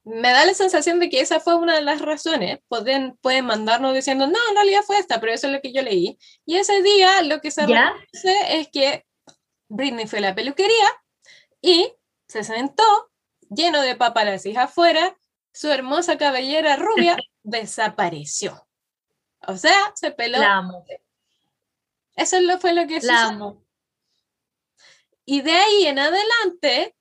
Me 0.05 0.31
da 0.31 0.45
la 0.45 0.55
sensación 0.55 0.99
de 0.99 1.09
que 1.09 1.21
esa 1.21 1.41
fue 1.41 1.55
una 1.55 1.75
de 1.75 1.83
las 1.83 2.01
razones. 2.01 2.59
Pueden, 2.69 3.17
pueden 3.23 3.47
mandarnos 3.47 3.95
diciendo, 3.95 4.27
no, 4.27 4.39
en 4.51 4.55
realidad 4.55 4.83
fue 4.83 4.99
esta, 4.99 5.21
pero 5.21 5.33
eso 5.33 5.47
es 5.47 5.53
lo 5.53 5.61
que 5.61 5.73
yo 5.73 5.83
leí. 5.83 6.19
Y 6.45 6.57
ese 6.57 6.83
día 6.83 7.23
lo 7.23 7.41
que 7.41 7.51
se 7.51 7.67
dice 7.67 8.37
es 8.49 8.69
que 8.69 9.07
Britney 9.69 10.07
fue 10.07 10.19
a 10.19 10.23
la 10.23 10.35
peluquería 10.35 10.87
y 11.63 11.93
se 12.29 12.45
sentó 12.45 13.11
lleno 13.49 13.81
de 13.81 13.97
paparazzi 13.97 14.57
afuera 14.57 15.17
su 15.53 15.69
hermosa 15.71 16.19
cabellera 16.19 16.77
rubia 16.77 17.17
desapareció. 17.43 18.67
O 19.47 19.57
sea, 19.57 19.93
se 19.95 20.11
peló. 20.11 20.39
Eso 22.15 22.37
fue 22.59 22.75
lo 22.75 22.87
que 22.87 23.01
sucedió. 23.01 23.65
Y 25.25 25.43
de 25.43 25.53
ahí 25.53 25.87
en 25.87 25.99
adelante 25.99 26.95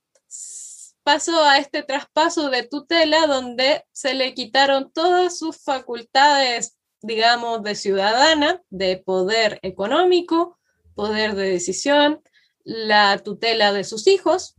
pasó 1.04 1.44
a 1.44 1.58
este 1.58 1.84
traspaso 1.84 2.50
de 2.50 2.64
tutela 2.64 3.26
donde 3.26 3.86
se 3.92 4.14
le 4.14 4.34
quitaron 4.34 4.92
todas 4.92 5.40
sus 5.40 5.58
facultades, 5.58 6.78
digamos, 7.02 7.64
de 7.64 7.74
ciudadana, 7.76 8.62
de 8.70 8.98
poder 8.98 9.60
económico, 9.64 10.60
poder 10.94 11.36
de 11.36 11.50
decisión, 11.50 12.22
la 12.64 13.18
tutela 13.18 13.74
de 13.74 13.84
sus 13.84 14.06
hijos, 14.06 14.56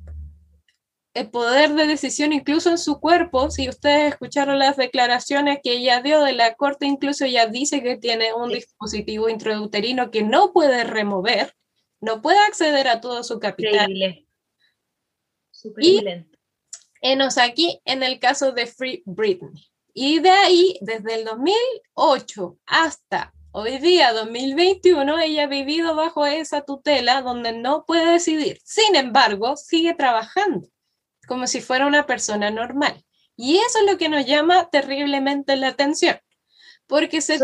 el 1.15 1.29
poder 1.31 1.75
de 1.75 1.87
decisión 1.87 2.33
incluso 2.33 2.71
en 2.71 2.79
su 2.79 3.01
cuerpo. 3.01 3.51
Si 3.51 3.69
ustedes 3.69 4.13
escucharon 4.13 4.59
las 4.59 4.77
declaraciones 4.77 5.59
que 5.63 5.73
ella 5.73 6.03
dio 6.03 6.23
de 6.23 6.33
la 6.33 6.55
corte, 6.55 6.87
incluso 6.87 7.25
ella 7.25 7.47
dice 7.47 7.83
que 7.83 7.97
tiene 7.97 8.33
un 8.33 8.51
dispositivo 8.51 9.29
intrauterino 9.29 10.11
que 10.11 10.23
no 10.23 10.53
puede 10.53 10.85
remover, 10.85 11.55
no 12.01 12.23
puede 12.23 12.39
acceder 12.39 12.89
a 12.89 13.01
todo 13.01 13.23
su 13.25 13.39
capital. 13.41 13.91
Increíble. 13.91 14.27
y 15.81 16.31
enos 17.03 17.39
aquí 17.39 17.81
en 17.85 18.03
el 18.03 18.19
caso 18.19 18.53
de 18.53 18.67
Free 18.67 19.03
Britney. 19.05 19.69
Y 19.93 20.21
de 20.21 20.31
ahí, 20.31 20.79
desde 20.81 21.17
el 21.17 21.25
2008 21.25 22.59
hasta 22.67 23.35
hoy 23.51 23.79
día, 23.79 24.13
2021, 24.13 25.19
ella 25.19 25.45
ha 25.45 25.47
vivido 25.49 25.97
bajo 25.97 26.25
esa 26.25 26.63
tutela 26.63 27.23
donde 27.23 27.53
no 27.53 27.85
puede 27.85 28.13
decidir. 28.13 28.61
Sin 28.65 28.95
embargo, 28.95 29.57
sigue 29.57 29.95
trabajando 29.95 30.69
como 31.31 31.47
si 31.47 31.61
fuera 31.61 31.87
una 31.87 32.07
persona 32.07 32.51
normal. 32.51 33.05
Y 33.37 33.59
eso 33.59 33.79
es 33.79 33.93
lo 33.93 33.97
que 33.97 34.09
nos 34.09 34.27
llama 34.27 34.69
terriblemente 34.69 35.55
la 35.55 35.69
atención, 35.69 36.19
porque 36.89 37.21
se, 37.21 37.39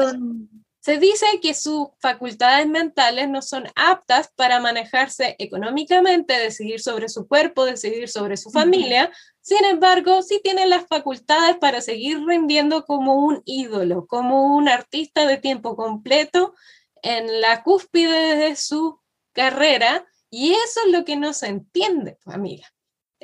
se 0.81 0.99
dice 0.99 1.27
que 1.41 1.55
sus 1.55 1.91
facultades 2.01 2.67
mentales 2.67 3.29
no 3.29 3.43
son 3.43 3.69
aptas 3.77 4.33
para 4.35 4.59
manejarse 4.59 5.37
económicamente, 5.39 6.37
decidir 6.37 6.81
sobre 6.81 7.09
su 7.09 7.29
cuerpo, 7.29 7.65
decidir 7.65 8.09
sobre 8.09 8.37
su 8.37 8.51
familia. 8.51 9.13
Sin 9.41 9.65
embargo, 9.65 10.21
sí 10.23 10.41
tiene 10.43 10.67
las 10.67 10.89
facultades 10.89 11.57
para 11.59 11.81
seguir 11.81 12.19
rindiendo 12.27 12.85
como 12.87 13.15
un 13.15 13.41
ídolo, 13.45 14.09
como 14.09 14.57
un 14.57 14.69
artista 14.69 15.29
de 15.29 15.37
tiempo 15.37 15.77
completo 15.77 16.57
en 17.03 17.41
la 17.41 17.63
cúspide 17.63 18.35
de 18.35 18.57
su 18.57 19.01
carrera. 19.33 20.05
Y 20.29 20.55
eso 20.55 20.81
es 20.87 20.93
lo 20.93 21.05
que 21.05 21.15
no 21.15 21.33
se 21.33 21.47
entiende, 21.47 22.19
amiga. 22.25 22.67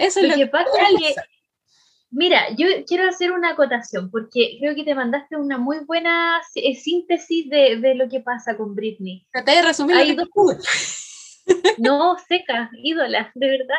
Eso 0.02 0.20
es 0.20 0.28
lo, 0.28 0.34
que, 0.34 0.46
pasa 0.46 0.70
que, 0.98 1.14
mira, 2.10 2.54
yo 2.56 2.66
quiero 2.86 3.08
hacer 3.08 3.32
una 3.32 3.50
acotación 3.50 4.10
porque 4.10 4.56
creo 4.58 4.74
que 4.74 4.84
te 4.84 4.94
mandaste 4.94 5.36
una 5.36 5.58
muy 5.58 5.78
buena 5.80 6.40
eh, 6.54 6.74
síntesis 6.74 7.48
de, 7.48 7.76
de 7.76 7.94
lo 7.94 8.08
que 8.08 8.20
pasa 8.20 8.56
con 8.56 8.74
Britney. 8.74 9.26
Traté 9.32 9.52
de 9.52 9.62
resumir 9.62 9.96
Hay 9.96 10.14
dos... 10.14 10.28
No, 11.78 12.16
seca, 12.28 12.70
ídola, 12.82 13.32
de 13.34 13.48
verdad. 13.48 13.74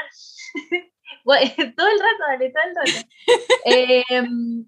todo 1.23 1.88
el 1.88 1.99
rato, 1.99 2.23
dale, 2.27 2.51
todo 2.51 2.63
el 2.63 2.93
rato. 2.93 3.09
Em, 3.65 4.65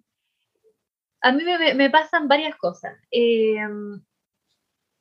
a 1.22 1.32
mí 1.32 1.44
me, 1.44 1.74
me, 1.74 1.90
pasan 1.90 2.28
varias 2.28 2.56
cosas. 2.56 2.98
Em, 3.12 4.02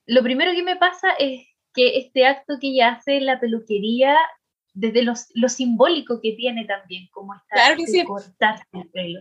lo 0.06 0.22
primero 0.22 0.52
que 0.52 0.62
me 0.62 0.76
pasa 0.76 1.12
es 1.18 1.46
que 1.72 1.98
este 1.98 2.26
acto 2.26 2.54
que 2.60 2.68
ella 2.68 2.92
hace 2.92 3.16
en 3.16 3.26
la 3.26 3.40
peluquería 3.40 4.16
desde 4.74 5.02
los, 5.02 5.26
lo 5.34 5.48
simbólico 5.48 6.20
que 6.20 6.32
tiene 6.32 6.66
también, 6.66 7.08
como 7.12 7.34
está 7.34 7.54
claro 7.54 7.76
que 7.76 7.86
sí. 7.86 8.04
cortarse 8.04 8.64
el 8.72 8.90
pelo. 8.90 9.20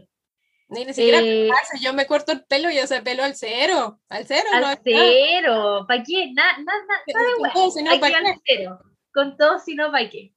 Ni, 0.69 0.85
siquiera 0.85 1.21
eh, 1.21 1.49
yo 1.81 1.93
me 1.93 2.07
corto 2.07 2.31
el 2.31 2.43
pelo 2.45 2.71
y 2.71 2.77
ese 2.77 3.01
pelo 3.03 3.23
al 3.23 3.35
cero, 3.35 3.99
al 4.09 4.25
cero. 4.25 4.49
Al 4.51 4.79
cero, 4.83 5.85
¿para 5.87 6.03
qué? 6.03 6.31
Nada, 6.33 6.57
nada, 6.57 6.79
nada, 6.87 6.99
al 8.31 8.41
cero, 8.43 8.79
con 9.13 9.37
todo, 9.37 9.59
sino 9.59 9.91
¿para 9.91 10.09
qué? 10.09 10.33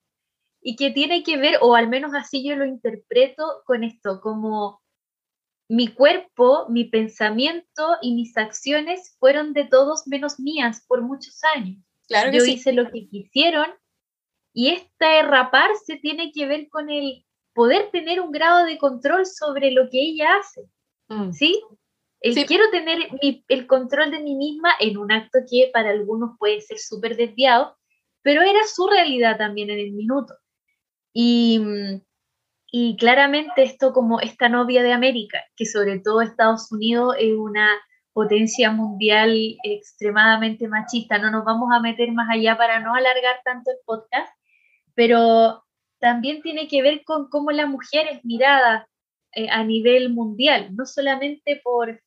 Y 0.60 0.76
que 0.76 0.90
tiene 0.90 1.22
que 1.22 1.38
ver, 1.38 1.58
o 1.62 1.74
al 1.74 1.88
menos 1.88 2.12
así 2.14 2.46
yo 2.46 2.54
lo 2.56 2.66
interpreto 2.66 3.62
con 3.64 3.82
esto, 3.82 4.20
como 4.20 4.82
mi 5.68 5.88
cuerpo, 5.88 6.66
mi 6.68 6.84
pensamiento 6.84 7.96
y 8.02 8.14
mis 8.14 8.36
acciones 8.36 9.16
fueron 9.18 9.54
de 9.54 9.64
todos 9.64 10.06
menos 10.06 10.38
mías 10.38 10.84
por 10.86 11.02
muchos 11.02 11.40
años. 11.56 11.78
Claro 12.08 12.30
que 12.30 12.38
yo 12.38 12.44
hice 12.44 12.72
lo 12.72 12.90
que 12.90 13.08
quisieron 13.08 13.66
y 14.56 14.70
este 14.70 15.22
raparse 15.22 15.98
tiene 16.00 16.32
que 16.32 16.46
ver 16.46 16.70
con 16.70 16.88
el 16.88 17.26
poder 17.52 17.90
tener 17.90 18.22
un 18.22 18.32
grado 18.32 18.64
de 18.64 18.78
control 18.78 19.26
sobre 19.26 19.70
lo 19.70 19.90
que 19.90 20.00
ella 20.00 20.36
hace. 20.36 20.62
Mm. 21.08 21.30
¿Sí? 21.32 21.62
El 22.22 22.34
quiero 22.46 22.64
tener 22.70 23.06
el 23.48 23.66
control 23.66 24.12
de 24.12 24.20
mí 24.20 24.34
misma 24.34 24.70
en 24.80 24.96
un 24.96 25.12
acto 25.12 25.40
que 25.48 25.68
para 25.74 25.90
algunos 25.90 26.38
puede 26.38 26.62
ser 26.62 26.78
súper 26.78 27.18
desviado, 27.18 27.76
pero 28.22 28.40
era 28.40 28.60
su 28.66 28.88
realidad 28.88 29.36
también 29.36 29.68
en 29.68 29.78
el 29.78 29.92
minuto. 29.92 30.34
Y, 31.12 31.60
y 32.72 32.96
claramente 32.96 33.62
esto 33.62 33.92
como 33.92 34.20
esta 34.20 34.48
novia 34.48 34.82
de 34.82 34.94
América, 34.94 35.44
que 35.54 35.66
sobre 35.66 35.98
todo 35.98 36.22
Estados 36.22 36.72
Unidos 36.72 37.14
es 37.18 37.34
una 37.34 37.68
potencia 38.14 38.70
mundial 38.70 39.36
extremadamente 39.62 40.66
machista. 40.66 41.18
No 41.18 41.30
nos 41.30 41.44
vamos 41.44 41.68
a 41.74 41.80
meter 41.80 42.10
más 42.12 42.30
allá 42.30 42.56
para 42.56 42.80
no 42.80 42.94
alargar 42.94 43.42
tanto 43.44 43.70
el 43.70 43.76
podcast, 43.84 44.32
pero 44.96 45.64
también 46.00 46.42
tiene 46.42 46.66
que 46.66 46.82
ver 46.82 47.04
con 47.04 47.28
cómo 47.28 47.52
la 47.52 47.66
mujer 47.66 48.08
es 48.10 48.24
mirada 48.24 48.88
eh, 49.32 49.48
a 49.50 49.62
nivel 49.62 50.10
mundial, 50.10 50.74
no 50.74 50.86
solamente 50.86 51.60
por, 51.62 52.02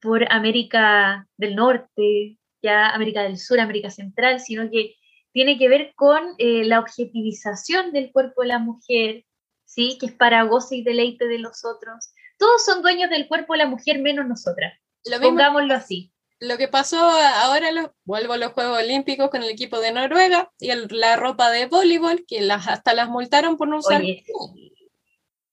por 0.00 0.32
América 0.32 1.28
del 1.36 1.56
Norte, 1.56 2.38
ya 2.62 2.88
América 2.90 3.22
del 3.24 3.38
Sur, 3.38 3.60
América 3.60 3.90
Central, 3.90 4.40
sino 4.40 4.70
que 4.70 4.94
tiene 5.32 5.58
que 5.58 5.68
ver 5.68 5.92
con 5.96 6.22
eh, 6.38 6.64
la 6.64 6.78
objetivización 6.78 7.92
del 7.92 8.12
cuerpo 8.12 8.42
de 8.42 8.48
la 8.48 8.58
mujer, 8.58 9.24
¿sí? 9.64 9.98
que 9.98 10.06
es 10.06 10.12
para 10.12 10.44
goce 10.44 10.76
y 10.76 10.84
deleite 10.84 11.26
de 11.26 11.38
los 11.38 11.64
otros. 11.64 12.12
Todos 12.38 12.64
son 12.64 12.82
dueños 12.82 13.10
del 13.10 13.26
cuerpo 13.26 13.54
de 13.54 13.58
la 13.58 13.68
mujer 13.68 14.00
menos 14.00 14.26
nosotras. 14.26 14.78
Lo 15.04 15.20
Pongámoslo 15.20 15.74
así. 15.74 16.11
Lo 16.42 16.58
que 16.58 16.66
pasó 16.66 16.98
ahora, 16.98 17.92
vuelvo 18.04 18.32
a 18.32 18.36
los 18.36 18.50
Juegos 18.50 18.82
Olímpicos 18.82 19.30
con 19.30 19.44
el 19.44 19.50
equipo 19.50 19.78
de 19.78 19.92
Noruega 19.92 20.50
y 20.58 20.72
la 20.90 21.14
ropa 21.14 21.52
de 21.52 21.66
voleibol, 21.66 22.24
que 22.26 22.40
las, 22.40 22.66
hasta 22.66 22.94
las 22.94 23.08
multaron 23.08 23.56
por 23.56 23.68
no 23.68 23.78
usar. 23.78 24.02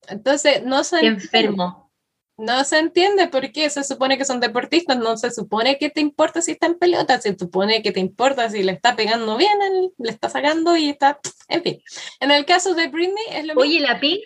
Entonces, 0.08 0.64
no 0.64 0.84
se 0.84 1.06
enfermo. 1.06 1.92
No 2.38 2.64
se 2.64 2.80
entiende 2.80 3.28
por 3.28 3.52
qué 3.52 3.70
se 3.70 3.84
supone 3.84 4.18
que 4.18 4.26
son 4.26 4.40
deportistas, 4.40 4.98
no 4.98 5.16
se 5.16 5.30
supone 5.30 5.78
que 5.78 5.92
te 5.92 6.02
importa 6.02 6.42
si 6.42 6.54
está 6.54 6.66
en 6.66 6.80
pelota, 6.80 7.22
se 7.22 7.38
supone 7.38 7.84
que 7.84 7.92
te 7.92 8.00
importa 8.00 8.50
si 8.50 8.64
le 8.64 8.72
está 8.72 8.96
pegando 8.96 9.38
bien, 9.38 9.60
le 9.96 10.10
está 10.10 10.28
sacando 10.28 10.76
y 10.76 10.90
está, 10.90 11.20
en 11.50 11.62
fin. 11.62 11.84
En 12.20 12.32
el 12.32 12.46
caso 12.46 12.74
de 12.74 12.88
Britney 12.88 13.26
es 13.30 13.46
lo 13.46 13.54
Oye, 13.58 13.80
la 13.80 14.00
Pink. 14.00 14.22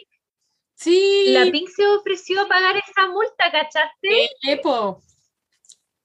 Sí. 0.76 1.26
La 1.28 1.44
Pink 1.52 1.68
se 1.76 1.86
ofreció 1.88 2.40
a 2.40 2.48
pagar 2.48 2.78
esa 2.78 3.08
multa, 3.08 3.52
¿cachaste? 3.52 4.30
Sí, 4.42 4.60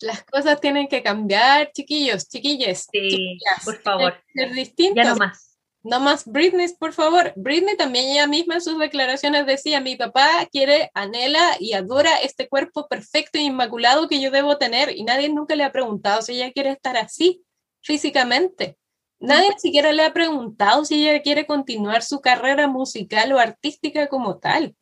las 0.01 0.25
cosas 0.25 0.61
tienen 0.61 0.89
que 0.89 1.03
cambiar, 1.03 1.73
chiquillos, 1.73 2.29
chiquilles. 2.29 2.87
Sí, 2.91 3.39
por 3.65 3.81
favor. 3.83 4.15
Ser 4.35 4.53
distintas. 4.53 5.05
Ya 5.05 5.11
no 5.11 5.17
más. 5.17 5.59
No 5.83 6.01
más 6.01 6.27
Britney, 6.27 6.69
por 6.79 6.93
favor. 6.93 7.33
Britney 7.37 7.77
también 7.77 8.09
ella 8.09 8.27
misma 8.27 8.55
en 8.55 8.61
sus 8.61 8.79
declaraciones 8.79 9.47
decía, 9.47 9.81
mi 9.81 9.97
papá 9.97 10.47
quiere, 10.51 10.91
anhela 10.93 11.57
y 11.61 11.73
adora 11.73 12.17
este 12.21 12.49
cuerpo 12.49 12.89
perfecto 12.89 13.39
e 13.39 13.43
inmaculado 13.43 14.09
que 14.09 14.21
yo 14.21 14.31
debo 14.31 14.59
tener 14.59 14.95
y 14.97 15.05
nadie 15.05 15.29
nunca 15.29 15.55
le 15.55 15.65
ha 15.65 15.73
preguntado 15.73 16.21
si 16.21 16.35
ella 16.35 16.53
quiere 16.53 16.71
estar 16.71 16.97
así 16.97 17.45
físicamente. 17.81 18.77
Nadie 19.21 19.51
siquiera 19.59 19.93
le 19.93 20.05
ha 20.05 20.13
preguntado 20.13 20.85
si 20.85 21.09
ella 21.09 21.23
quiere 21.23 21.47
continuar 21.47 22.03
su 22.03 22.21
carrera 22.21 22.69
musical 22.69 23.33
o 23.33 23.39
artística 23.39 24.09
como 24.09 24.39
tal 24.39 24.77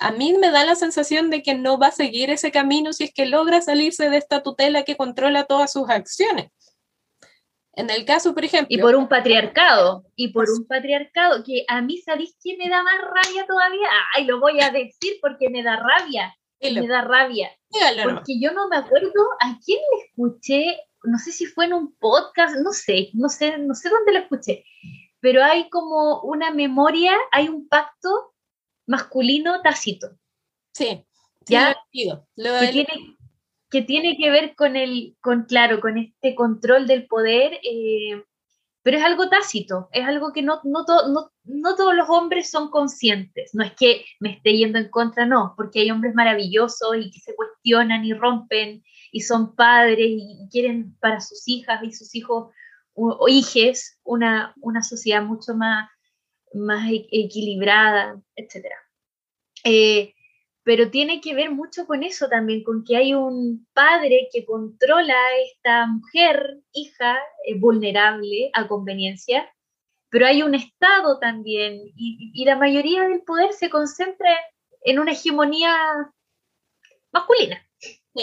a 0.00 0.12
mí 0.12 0.32
me 0.32 0.50
da 0.50 0.64
la 0.64 0.74
sensación 0.74 1.28
de 1.28 1.42
que 1.42 1.54
no 1.54 1.78
va 1.78 1.88
a 1.88 1.92
seguir 1.92 2.30
ese 2.30 2.50
camino 2.50 2.92
si 2.94 3.04
es 3.04 3.12
que 3.14 3.26
logra 3.26 3.60
salirse 3.60 4.08
de 4.08 4.16
esta 4.16 4.42
tutela 4.42 4.82
que 4.82 4.96
controla 4.96 5.44
todas 5.44 5.72
sus 5.72 5.88
acciones. 5.90 6.50
En 7.74 7.90
el 7.90 8.06
caso, 8.06 8.34
por 8.34 8.44
ejemplo... 8.44 8.74
Y 8.74 8.80
por 8.80 8.96
un 8.96 9.08
patriarcado, 9.08 10.04
y 10.16 10.32
por 10.32 10.46
un 10.50 10.66
patriarcado 10.66 11.44
que 11.44 11.64
a 11.68 11.82
mí, 11.82 11.98
¿sabéis 11.98 12.34
qué 12.42 12.56
me 12.56 12.70
da 12.70 12.82
más 12.82 12.94
rabia 13.02 13.46
todavía? 13.46 13.88
Ay, 14.16 14.24
lo 14.24 14.40
voy 14.40 14.60
a 14.60 14.70
decir 14.70 15.18
porque 15.20 15.50
me 15.50 15.62
da 15.62 15.76
rabia. 15.76 16.34
Me 16.62 16.88
da 16.88 17.02
rabia. 17.02 17.50
porque 18.02 18.40
yo 18.40 18.52
no 18.52 18.68
me 18.68 18.76
acuerdo 18.76 19.22
a 19.40 19.58
quién 19.64 19.78
le 19.78 20.06
escuché, 20.06 20.78
no 21.04 21.18
sé 21.18 21.30
si 21.30 21.44
fue 21.44 21.66
en 21.66 21.74
un 21.74 21.94
podcast, 21.96 22.56
no 22.56 22.72
sé, 22.72 23.10
no 23.12 23.28
sé, 23.28 23.58
no 23.58 23.74
sé 23.74 23.88
dónde 23.90 24.12
lo 24.12 24.18
escuché, 24.20 24.64
pero 25.20 25.42
hay 25.42 25.68
como 25.70 26.20
una 26.22 26.50
memoria, 26.50 27.12
hay 27.32 27.48
un 27.48 27.68
pacto 27.68 28.29
masculino 28.90 29.62
tácito. 29.62 30.18
Sí, 30.74 31.06
¿ya? 31.46 31.76
Lo 32.36 32.58
que, 32.58 32.68
tiene, 32.72 33.16
que 33.70 33.82
tiene 33.82 34.16
que 34.16 34.30
ver 34.30 34.56
con 34.56 34.74
el, 34.74 35.16
con, 35.20 35.44
claro, 35.44 35.80
con 35.80 35.96
este 35.96 36.34
control 36.34 36.88
del 36.88 37.06
poder, 37.06 37.60
eh, 37.62 38.24
pero 38.82 38.96
es 38.96 39.04
algo 39.04 39.28
tácito, 39.28 39.88
es 39.92 40.04
algo 40.04 40.32
que 40.32 40.42
no, 40.42 40.60
no, 40.64 40.84
no, 41.08 41.30
no, 41.44 41.76
todos 41.76 41.94
los 41.94 42.08
hombres 42.08 42.50
son 42.50 42.68
conscientes. 42.70 43.54
No 43.54 43.62
es 43.62 43.72
que 43.74 44.04
me 44.18 44.32
esté 44.32 44.56
yendo 44.56 44.78
en 44.78 44.90
contra, 44.90 45.24
no, 45.24 45.54
porque 45.56 45.80
hay 45.80 45.90
hombres 45.92 46.14
maravillosos 46.16 46.96
y 46.96 47.12
que 47.12 47.20
se 47.20 47.36
cuestionan 47.36 48.04
y 48.04 48.12
rompen 48.12 48.82
y 49.12 49.20
son 49.20 49.54
padres 49.54 50.08
y 50.08 50.48
quieren 50.50 50.96
para 50.98 51.20
sus 51.20 51.46
hijas 51.46 51.80
y 51.84 51.92
sus 51.92 52.12
hijos 52.16 52.52
o, 52.94 53.28
hijes 53.28 54.00
una, 54.02 54.52
una 54.60 54.82
sociedad 54.82 55.22
mucho 55.22 55.54
más 55.54 55.88
más 56.54 56.90
e-, 56.90 57.06
equilibrada, 57.10 58.20
etc. 58.36 58.66
Eh, 59.64 60.14
pero 60.62 60.90
tiene 60.90 61.20
que 61.20 61.34
ver 61.34 61.50
mucho 61.50 61.86
con 61.86 62.02
eso 62.02 62.28
también, 62.28 62.62
con 62.62 62.84
que 62.84 62.96
hay 62.96 63.14
un 63.14 63.66
padre 63.72 64.28
que 64.32 64.44
controla 64.44 65.14
a 65.14 65.36
esta 65.38 65.86
mujer, 65.86 66.60
hija, 66.72 67.18
eh, 67.46 67.58
vulnerable 67.58 68.50
a 68.52 68.68
conveniencia, 68.68 69.52
pero 70.10 70.26
hay 70.26 70.42
un 70.42 70.54
Estado 70.54 71.18
también, 71.18 71.80
y, 71.96 72.44
la 72.44 72.56
mayoría 72.56 73.08
del 73.08 73.22
poder 73.22 73.52
se 73.52 73.70
concentra 73.70 74.28
en 74.82 74.98
una 74.98 75.12
hegemonía 75.12 75.74
masculina, 77.12 77.64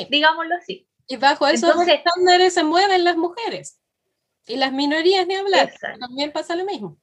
digámoslo 0.09 0.55
así. 0.55 0.87
Y 1.07 1.15
bajo 1.15 1.47
esos 1.47 1.87
estándares 1.87 2.53
se 2.53 2.63
mueven 2.63 3.05
las 3.05 3.15
mujeres. 3.15 3.79
Y 4.45 4.57
las 4.57 4.73
minorías, 4.73 5.25
ni 5.27 5.35
hablar, 5.35 5.73
también 5.99 6.31
pasa 6.31 6.55
lo 6.55 6.65
mismo. 6.65 6.97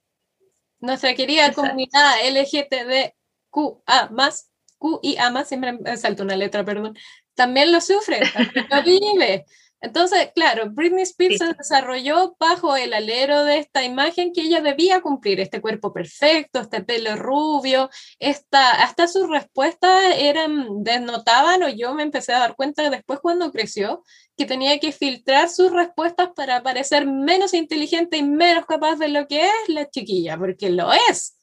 Nuestra 0.84 1.14
querida 1.14 1.52
comunidad 1.52 2.14
LGTBQA 2.30 4.10
más, 4.10 4.50
QIA 4.78 5.30
más, 5.30 5.48
siempre 5.48 5.72
me 5.72 5.96
salto 5.96 6.22
una 6.22 6.36
letra, 6.36 6.64
perdón, 6.64 6.96
también 7.34 7.72
lo 7.72 7.80
sufre, 7.80 8.20
también 8.32 8.66
lo 8.70 8.82
vive. 8.82 9.46
Entonces, 9.84 10.30
claro, 10.34 10.70
Britney 10.70 11.02
Spears 11.02 11.36
se 11.36 11.52
desarrolló 11.52 12.34
bajo 12.40 12.74
el 12.74 12.94
alero 12.94 13.44
de 13.44 13.58
esta 13.58 13.84
imagen 13.84 14.32
que 14.32 14.40
ella 14.40 14.62
debía 14.62 15.02
cumplir, 15.02 15.40
este 15.40 15.60
cuerpo 15.60 15.92
perfecto, 15.92 16.60
este 16.60 16.82
pelo 16.82 17.16
rubio, 17.16 17.90
esta, 18.18 18.82
hasta 18.82 19.06
sus 19.06 19.28
respuestas 19.28 20.14
eran, 20.16 20.82
denotaban, 20.82 21.62
o 21.64 21.68
yo 21.68 21.92
me 21.92 22.02
empecé 22.02 22.32
a 22.32 22.38
dar 22.38 22.56
cuenta 22.56 22.88
después 22.88 23.20
cuando 23.20 23.52
creció, 23.52 24.02
que 24.38 24.46
tenía 24.46 24.80
que 24.80 24.90
filtrar 24.90 25.50
sus 25.50 25.70
respuestas 25.70 26.30
para 26.34 26.62
parecer 26.62 27.06
menos 27.06 27.52
inteligente 27.52 28.16
y 28.16 28.22
menos 28.22 28.64
capaz 28.64 28.96
de 28.96 29.08
lo 29.08 29.26
que 29.26 29.42
es 29.44 29.68
la 29.68 29.90
chiquilla, 29.90 30.38
porque 30.38 30.70
lo 30.70 30.94
es. 31.10 31.36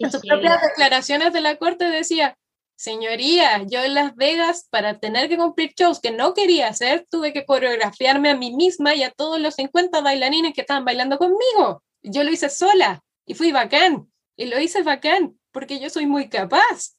en 0.00 0.10
sus 0.10 0.22
propias 0.22 0.60
declaraciones 0.60 1.32
de 1.32 1.40
la 1.40 1.56
corte 1.56 1.84
decía, 1.84 2.36
Señoría, 2.76 3.62
yo 3.66 3.82
en 3.82 3.94
Las 3.94 4.16
Vegas, 4.16 4.66
para 4.68 4.98
tener 4.98 5.28
que 5.28 5.36
cumplir 5.36 5.72
shows 5.76 6.00
que 6.00 6.10
no 6.10 6.34
quería 6.34 6.68
hacer, 6.68 7.06
tuve 7.10 7.32
que 7.32 7.46
coreografiarme 7.46 8.30
a 8.30 8.36
mí 8.36 8.54
misma 8.54 8.94
y 8.94 9.02
a 9.04 9.10
todos 9.10 9.40
los 9.40 9.54
50 9.54 10.00
bailarines 10.00 10.54
que 10.54 10.62
estaban 10.62 10.84
bailando 10.84 11.18
conmigo. 11.18 11.82
Yo 12.02 12.24
lo 12.24 12.30
hice 12.30 12.50
sola 12.50 13.02
y 13.26 13.34
fui 13.34 13.52
bacán. 13.52 14.10
Y 14.36 14.46
lo 14.46 14.58
hice 14.60 14.82
bacán 14.82 15.38
porque 15.52 15.78
yo 15.78 15.88
soy 15.88 16.06
muy 16.06 16.28
capaz. 16.28 16.96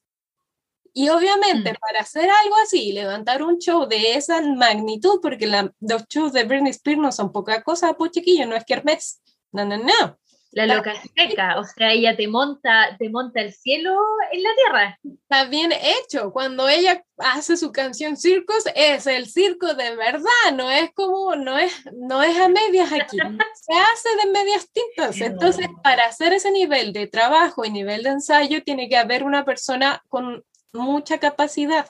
Y 0.93 1.09
obviamente 1.09 1.73
mm. 1.73 1.75
para 1.75 1.99
hacer 1.99 2.29
algo 2.29 2.55
así, 2.63 2.93
levantar 2.93 3.43
un 3.43 3.57
show 3.59 3.85
de 3.85 4.13
esa 4.13 4.41
magnitud, 4.41 5.19
porque 5.21 5.45
los 5.45 6.07
shows 6.07 6.31
de 6.31 6.45
Britney 6.45 6.71
Spears 6.71 7.01
no 7.01 7.11
son 7.11 7.33
poca 7.33 7.61
cosa, 7.63 7.95
pues 7.95 8.11
chiquillo, 8.11 8.45
no 8.47 8.55
es 8.55 8.63
que 8.63 8.75
Hermes. 8.75 9.21
No, 9.51 9.65
no, 9.65 9.77
no. 9.77 10.17
La 10.55 10.67
loca 10.67 10.93
seca, 11.17 11.59
o 11.59 11.65
sea, 11.65 11.91
ella 11.91 12.15
te 12.15 12.29
monta, 12.29 12.95
te 12.97 13.09
monta 13.09 13.41
el 13.41 13.51
cielo 13.51 13.93
en 14.31 14.41
la 14.41 14.49
tierra. 14.55 14.99
Está 15.03 15.49
bien 15.49 15.73
hecho. 15.73 16.31
Cuando 16.31 16.69
ella 16.69 17.03
hace 17.17 17.57
su 17.57 17.73
canción 17.73 18.15
Circos, 18.15 18.63
es 18.73 19.05
el 19.05 19.27
circo 19.27 19.73
de 19.73 19.97
verdad, 19.97 20.53
no 20.53 20.71
es 20.71 20.93
como, 20.93 21.35
no 21.35 21.57
es, 21.57 21.73
no 21.97 22.23
es 22.23 22.39
a 22.39 22.47
medias 22.47 22.89
aquí. 22.89 23.17
Se 23.53 23.73
hace 23.73 24.15
de 24.23 24.31
medias 24.31 24.69
tintas. 24.71 25.19
Entonces, 25.19 25.67
para 25.83 26.05
hacer 26.05 26.31
ese 26.31 26.51
nivel 26.51 26.93
de 26.93 27.07
trabajo 27.07 27.65
y 27.65 27.69
nivel 27.69 28.03
de 28.03 28.11
ensayo, 28.11 28.63
tiene 28.63 28.87
que 28.87 28.95
haber 28.95 29.25
una 29.25 29.43
persona 29.43 30.05
con 30.07 30.45
mucha 30.71 31.17
capacidad. 31.17 31.89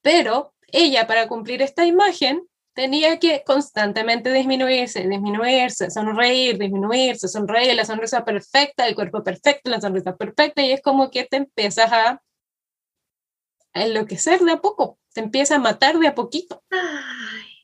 Pero 0.00 0.54
ella, 0.68 1.06
para 1.06 1.28
cumplir 1.28 1.60
esta 1.60 1.84
imagen, 1.84 2.48
tenía 2.76 3.18
que 3.18 3.42
constantemente 3.42 4.30
disminuirse, 4.30 5.08
disminuirse, 5.08 5.90
sonreír, 5.90 6.58
disminuirse, 6.58 7.26
sonreír, 7.26 7.74
la 7.74 7.86
sonrisa 7.86 8.22
perfecta, 8.22 8.86
el 8.86 8.94
cuerpo 8.94 9.24
perfecto, 9.24 9.70
la 9.70 9.80
sonrisa 9.80 10.14
perfecta, 10.14 10.62
y 10.62 10.72
es 10.72 10.82
como 10.82 11.10
que 11.10 11.24
te 11.24 11.38
empiezas 11.38 11.90
a 11.90 12.22
enloquecer 13.72 14.40
de 14.40 14.52
a 14.52 14.60
poco, 14.60 14.98
te 15.14 15.22
empieza 15.22 15.56
a 15.56 15.58
matar 15.58 15.98
de 15.98 16.08
a 16.08 16.14
poquito. 16.14 16.62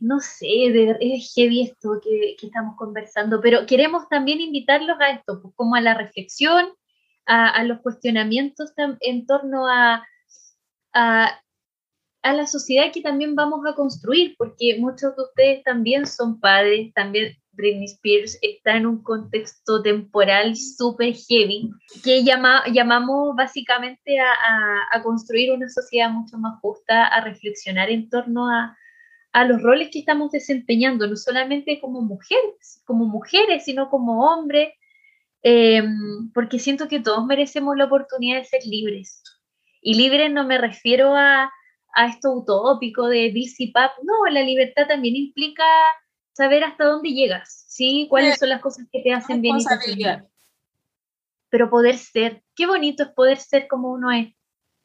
no 0.01 0.19
sé, 0.21 0.97
es 1.01 1.33
heavy 1.35 1.61
esto 1.61 2.01
que, 2.03 2.37
estamos 2.43 2.75
conversando, 2.79 3.43
pero 3.43 3.67
queremos 3.67 4.09
también 4.09 4.41
invitarlos 4.41 4.99
a 4.99 5.11
esto, 5.11 5.43
pues, 5.43 5.55
como 5.55 5.75
a 5.75 5.83
la 5.83 5.93
reflexión, 5.93 6.73
a, 7.27 7.63
los 7.65 7.81
cuestionamientos 7.81 8.73
en 9.01 9.27
torno 9.27 9.69
a, 9.69 10.07
a 10.95 11.43
a 12.23 12.33
la 12.33 12.47
sociedad 12.47 12.93
que 12.93 13.03
también 13.03 13.35
vamos 13.35 13.61
a 13.67 13.75
construir, 13.75 14.37
porque 14.39 14.77
muchos 14.79 15.17
de 15.17 15.23
ustedes 15.23 15.65
también 15.65 16.07
son 16.07 16.39
padres, 16.39 16.93
también 16.95 17.37
Britney 17.53 17.85
Spears 17.85 18.39
está 18.41 18.77
en 18.77 18.87
un 18.87 19.03
contexto 19.03 19.83
temporal 19.83 20.57
súper 20.57 21.15
heavy, 21.15 21.71
que 22.03 22.25
llama, 22.25 22.63
llamamos 22.73 23.35
básicamente 23.37 24.19
a, 24.21 24.33
a, 24.91 25.03
construir 25.03 25.53
una 25.53 25.69
sociedad 25.69 26.11
mucho 26.11 26.39
más 26.39 26.61
justa, 26.61 27.07
a 27.07 27.21
reflexionar 27.23 27.91
en 27.91 28.09
torno 28.09 28.49
a, 28.49 28.77
a 29.33 29.45
los 29.45 29.61
roles 29.61 29.91
que 29.91 29.99
estamos 29.99 30.31
desempeñando, 30.31 31.07
no 31.07 31.17
solamente 31.17 31.81
como 31.81 32.01
mujeres, 32.03 32.83
como 32.87 33.05
mujeres, 33.05 33.65
sino 33.65 33.91
como 33.91 34.25
hombres, 34.27 34.73
em, 35.43 36.31
porque 36.33 36.59
siento 36.59 36.89
que 36.89 37.01
todos 37.01 37.27
merecemos 37.27 37.77
la 37.77 37.87
oportunidad 37.87 38.39
de 38.39 38.45
ser 38.45 38.61
libres. 38.65 39.23
Y 39.81 39.95
libres 39.95 40.33
no 40.33 40.47
me 40.47 40.59
refiero 40.59 41.17
a, 41.17 41.51
a 41.93 42.07
esto 42.07 42.33
utópico 42.33 43.07
de 43.07 43.33
Pap, 43.73 43.93
no, 44.03 44.27
la 44.31 44.43
libertad 44.43 44.87
también 44.87 45.17
implica 45.17 45.65
saber 46.33 46.65
hasta 46.65 46.85
dónde 46.85 47.11
llegas, 47.11 47.67
¿sí? 47.69 48.07
¿Cuáles 48.09 48.39
son 48.39 48.49
las 48.49 48.61
cosas 48.61 48.87
que 48.91 49.01
te 49.01 49.13
hacen 49.13 49.43
bien? 49.43 49.59
Y 49.59 50.05
Pero 51.51 51.71
poder 51.71 51.99
ser, 51.99 52.43
qué 52.57 52.67
bonito 52.67 53.03
es 53.03 53.11
poder 53.11 53.39
ser 53.39 53.69
como 53.69 53.93
uno 53.93 54.11
es. 54.11 54.35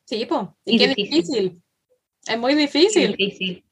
Sí, 0.05 0.25
pues, 0.25 0.47
y, 0.65 0.77
qué 0.77 0.87
difícil. 0.93 1.61
Es 2.25 2.37
muy 2.37 2.55
difícil. 2.55 3.15
difícil. 3.15 3.63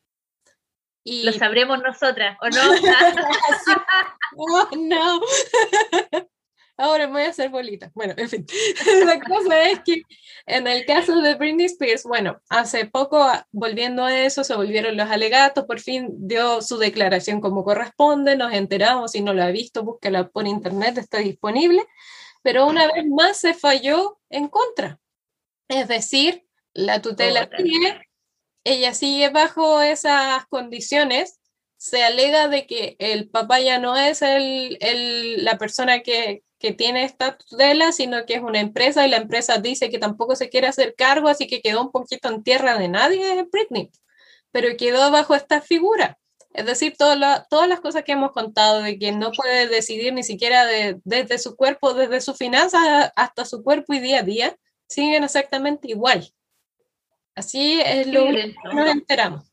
Y... 1.04 1.24
Lo 1.24 1.34
sabremos 1.34 1.82
nosotras, 1.82 2.38
¿o 2.42 2.50
no? 2.50 2.62
oh, 4.38 4.70
no. 4.78 5.22
Ahora 6.78 7.08
voy 7.08 7.22
a 7.22 7.30
hacer 7.30 7.50
bolitas. 7.50 7.92
Bueno, 7.94 8.14
en 8.18 8.30
fin. 8.30 8.46
La 9.06 9.20
cosa 9.20 9.64
es 9.64 9.80
que 9.86 10.02
en 10.46 10.68
el 10.68 10.86
caso 10.86 11.22
de 11.22 11.36
Britney 11.36 11.66
Spears, 11.66 12.04
bueno, 12.04 12.42
hace 12.50 12.86
poco, 12.86 13.26
volviendo 13.52 14.04
a 14.04 14.18
eso, 14.26 14.44
se 14.44 14.56
volvieron 14.56 14.98
los 14.98 15.10
alegatos, 15.10 15.66
por 15.66 15.80
fin 15.80 16.10
dio 16.28 16.62
su 16.62 16.78
declaración 16.78 17.40
como 17.42 17.64
corresponde, 17.64 18.36
nos 18.36 18.54
enteramos, 18.54 19.12
si 19.12 19.22
no 19.22 19.34
lo 19.34 19.44
ha 19.44 19.52
visto, 19.52 19.84
búscala 19.84 20.28
por 20.28 20.48
internet, 20.48 20.98
está 20.98 21.20
disponible, 21.20 21.86
pero 22.44 22.68
una 22.68 22.88
vez 22.88 23.06
más 23.08 23.38
se 23.38 23.54
falló 23.54 24.20
en 24.30 24.50
contra. 24.50 25.00
Es 25.68 25.88
decir, 25.88 26.46
la 26.74 27.02
tutela 27.02 27.50
sigue, 27.58 28.02
ella 28.64 28.94
sigue 28.94 29.30
bajo 29.30 29.82
esas 29.82 30.46
condiciones, 30.48 31.40
se 31.78 32.04
alega 32.04 32.48
de 32.48 32.68
que 32.68 32.96
el 33.00 33.30
papá 33.30 33.60
ya 33.62 33.80
no 33.80 33.96
es 33.96 34.22
el, 34.22 34.78
el, 34.82 35.44
la 35.44 35.58
persona 35.58 36.02
que, 36.02 36.44
que 36.60 36.72
tiene 36.72 37.04
esta 37.04 37.38
tutela, 37.38 37.92
sino 37.92 38.26
que 38.26 38.36
es 38.36 38.42
una 38.42 38.60
empresa 38.60 39.06
y 39.06 39.10
la 39.10 39.18
empresa 39.18 39.58
dice 39.58 39.90
que 39.90 40.00
tampoco 40.00 40.36
se 40.36 40.50
quiere 40.50 40.68
hacer 40.68 40.96
cargo, 40.96 41.28
así 41.28 41.48
que 41.48 41.62
quedó 41.62 41.82
un 41.82 41.92
poquito 41.92 42.30
en 42.30 42.44
tierra 42.44 42.78
de 42.78 42.88
nadie 42.88 43.44
Britney, 43.52 43.92
pero 44.52 44.76
quedó 44.78 45.12
bajo 45.12 45.36
esta 45.36 45.62
figura. 45.62 46.18
Es 46.54 46.66
decir, 46.66 46.96
todas 46.98 47.20
las 47.68 47.80
cosas 47.82 48.06
que 48.06 48.14
hemos 48.14 48.32
contado 48.32 48.82
de 48.82 48.98
que 48.98 49.12
no 49.12 49.32
puede 49.32 49.68
decidir 49.68 50.14
ni 50.14 50.24
siquiera 50.24 50.66
desde 51.04 51.38
su 51.38 51.58
cuerpo, 51.58 51.94
desde 51.94 52.22
su 52.22 52.34
finanzas 52.34 53.12
hasta 53.18 53.44
su 53.44 53.62
cuerpo 53.62 53.94
y 53.94 54.00
día 54.00 54.20
a 54.20 54.24
día, 54.24 54.58
siguen 54.88 55.26
exactamente 55.26 55.90
igual. 55.90 56.32
Así 57.36 57.82
es 57.82 58.08
lo 58.08 58.28
que 58.28 58.56
nos 58.74 58.90
enteramos. 58.90 59.52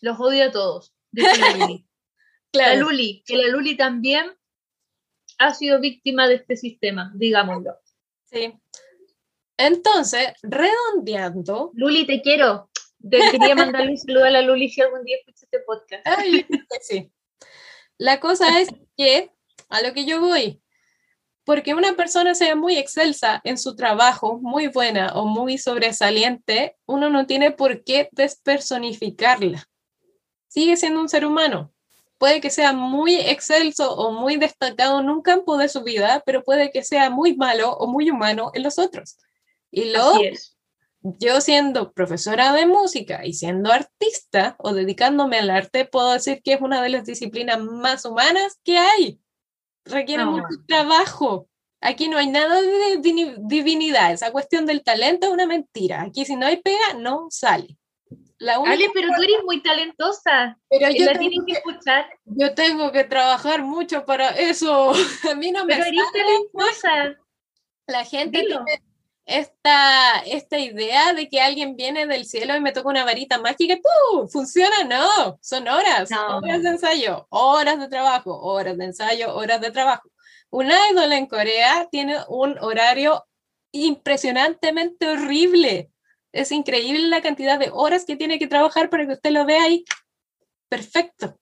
Los 0.00 0.18
odio 0.18 0.44
a 0.44 0.50
todos. 0.50 0.94
La 2.52 2.74
Luli, 2.76 3.22
que 3.26 3.36
la 3.36 3.48
Luli 3.48 3.76
también 3.76 4.37
ha 5.38 5.54
sido 5.54 5.80
víctima 5.80 6.28
de 6.28 6.34
este 6.34 6.56
sistema, 6.56 7.12
digámoslo. 7.14 7.78
Sí. 8.24 8.54
Entonces, 9.56 10.32
redondeando. 10.42 11.70
Luli, 11.74 12.06
te 12.06 12.20
quiero. 12.20 12.70
Te 13.00 13.18
quería 13.30 13.54
mandarle 13.54 13.92
un 13.92 13.98
saludo 13.98 14.24
a 14.24 14.30
la 14.30 14.42
Luli 14.42 14.68
si 14.68 14.80
algún 14.80 15.04
día 15.04 15.16
escuchas 15.18 15.44
este 15.44 15.60
podcast. 15.60 16.06
sí. 16.82 17.12
La 17.96 18.20
cosa 18.20 18.60
es 18.60 18.68
que, 18.96 19.30
a 19.68 19.80
lo 19.82 19.92
que 19.92 20.04
yo 20.04 20.20
voy, 20.20 20.60
porque 21.44 21.74
una 21.74 21.94
persona 21.94 22.34
sea 22.34 22.54
muy 22.54 22.76
excelsa 22.76 23.40
en 23.42 23.58
su 23.58 23.74
trabajo, 23.74 24.38
muy 24.38 24.68
buena 24.68 25.12
o 25.14 25.26
muy 25.26 25.58
sobresaliente, 25.58 26.76
uno 26.86 27.08
no 27.10 27.26
tiene 27.26 27.52
por 27.52 27.82
qué 27.84 28.08
despersonificarla. 28.12 29.64
Sigue 30.46 30.76
siendo 30.76 31.00
un 31.00 31.08
ser 31.08 31.24
humano 31.24 31.72
puede 32.18 32.40
que 32.40 32.50
sea 32.50 32.72
muy 32.72 33.16
excelso 33.16 33.94
o 33.94 34.12
muy 34.12 34.36
destacado 34.36 35.00
en 35.00 35.08
un 35.08 35.22
campo 35.22 35.56
de 35.56 35.68
su 35.68 35.82
vida, 35.82 36.22
pero 36.26 36.42
puede 36.44 36.70
que 36.70 36.82
sea 36.82 37.10
muy 37.10 37.36
malo 37.36 37.72
o 37.72 37.86
muy 37.86 38.10
humano 38.10 38.50
en 38.54 38.64
los 38.64 38.78
otros. 38.78 39.18
Y 39.70 39.92
lo, 39.92 40.14
yo 41.02 41.40
siendo 41.40 41.92
profesora 41.92 42.52
de 42.52 42.66
música 42.66 43.24
y 43.24 43.32
siendo 43.32 43.72
artista 43.72 44.56
o 44.58 44.72
dedicándome 44.72 45.38
al 45.38 45.50
arte, 45.50 45.84
puedo 45.84 46.12
decir 46.12 46.42
que 46.42 46.54
es 46.54 46.60
una 46.60 46.82
de 46.82 46.88
las 46.88 47.04
disciplinas 47.04 47.60
más 47.60 48.04
humanas 48.04 48.58
que 48.64 48.78
hay. 48.78 49.20
Requiere 49.84 50.24
mucho 50.24 50.44
trabajo. 50.66 51.48
Aquí 51.80 52.08
no 52.08 52.18
hay 52.18 52.26
nada 52.26 52.60
de 52.60 52.98
divinidad. 53.38 54.12
Esa 54.12 54.32
cuestión 54.32 54.66
del 54.66 54.82
talento 54.82 55.28
es 55.28 55.32
una 55.32 55.46
mentira. 55.46 56.02
Aquí 56.02 56.24
si 56.24 56.34
no 56.34 56.46
hay 56.46 56.60
pega, 56.60 56.94
no 56.98 57.28
sale. 57.30 57.78
Ale, 58.40 58.90
pero 58.94 59.08
tú 59.16 59.22
eres 59.22 59.44
muy 59.44 59.62
talentosa. 59.62 60.58
Pero 60.70 60.90
yo 60.90 61.04
la 61.06 61.18
tienes 61.18 61.40
que, 61.46 61.52
escuchar. 61.52 62.06
Yo 62.24 62.54
tengo 62.54 62.92
que 62.92 63.04
trabajar 63.04 63.62
mucho 63.62 64.04
para 64.04 64.30
eso. 64.30 64.92
A 65.30 65.34
mí 65.34 65.50
no 65.50 65.64
me 65.64 65.74
Pero 65.74 65.86
eres 65.86 66.04
talentosa. 66.12 67.18
La 67.86 68.04
gente 68.04 68.42
tiene 68.42 68.82
esta, 69.28 70.20
esta 70.20 70.58
idea 70.58 71.12
de 71.12 71.28
que 71.28 71.40
alguien 71.40 71.76
viene 71.76 72.06
del 72.06 72.24
cielo 72.24 72.56
y 72.56 72.60
me 72.60 72.72
toca 72.72 72.88
una 72.88 73.04
varita 73.04 73.38
mágica 73.38 73.74
y 73.74 73.82
¡pum! 73.82 74.28
¿Funciona? 74.28 74.84
No, 74.84 75.38
son 75.42 75.68
horas, 75.68 76.10
horas 76.10 76.62
de 76.62 76.68
ensayo, 76.70 77.26
horas 77.28 77.78
de 77.78 77.88
trabajo, 77.88 78.38
horas 78.40 78.78
de 78.78 78.86
ensayo, 78.86 79.34
horas 79.34 79.60
de 79.60 79.70
trabajo. 79.70 80.08
Un 80.50 80.66
idol 80.66 81.12
en 81.12 81.26
Corea 81.26 81.88
tiene 81.90 82.16
un 82.28 82.58
horario 82.60 83.22
impresionantemente 83.70 85.06
horrible 85.06 85.90
es 86.32 86.52
increíble 86.52 87.08
la 87.08 87.22
cantidad 87.22 87.58
de 87.58 87.70
horas 87.72 88.04
que 88.04 88.16
tiene 88.16 88.38
que 88.38 88.46
trabajar 88.46 88.90
para 88.90 89.06
que 89.06 89.14
usted 89.14 89.30
lo 89.30 89.46
vea 89.46 89.62
ahí 89.64 89.84
perfecto, 90.68 91.38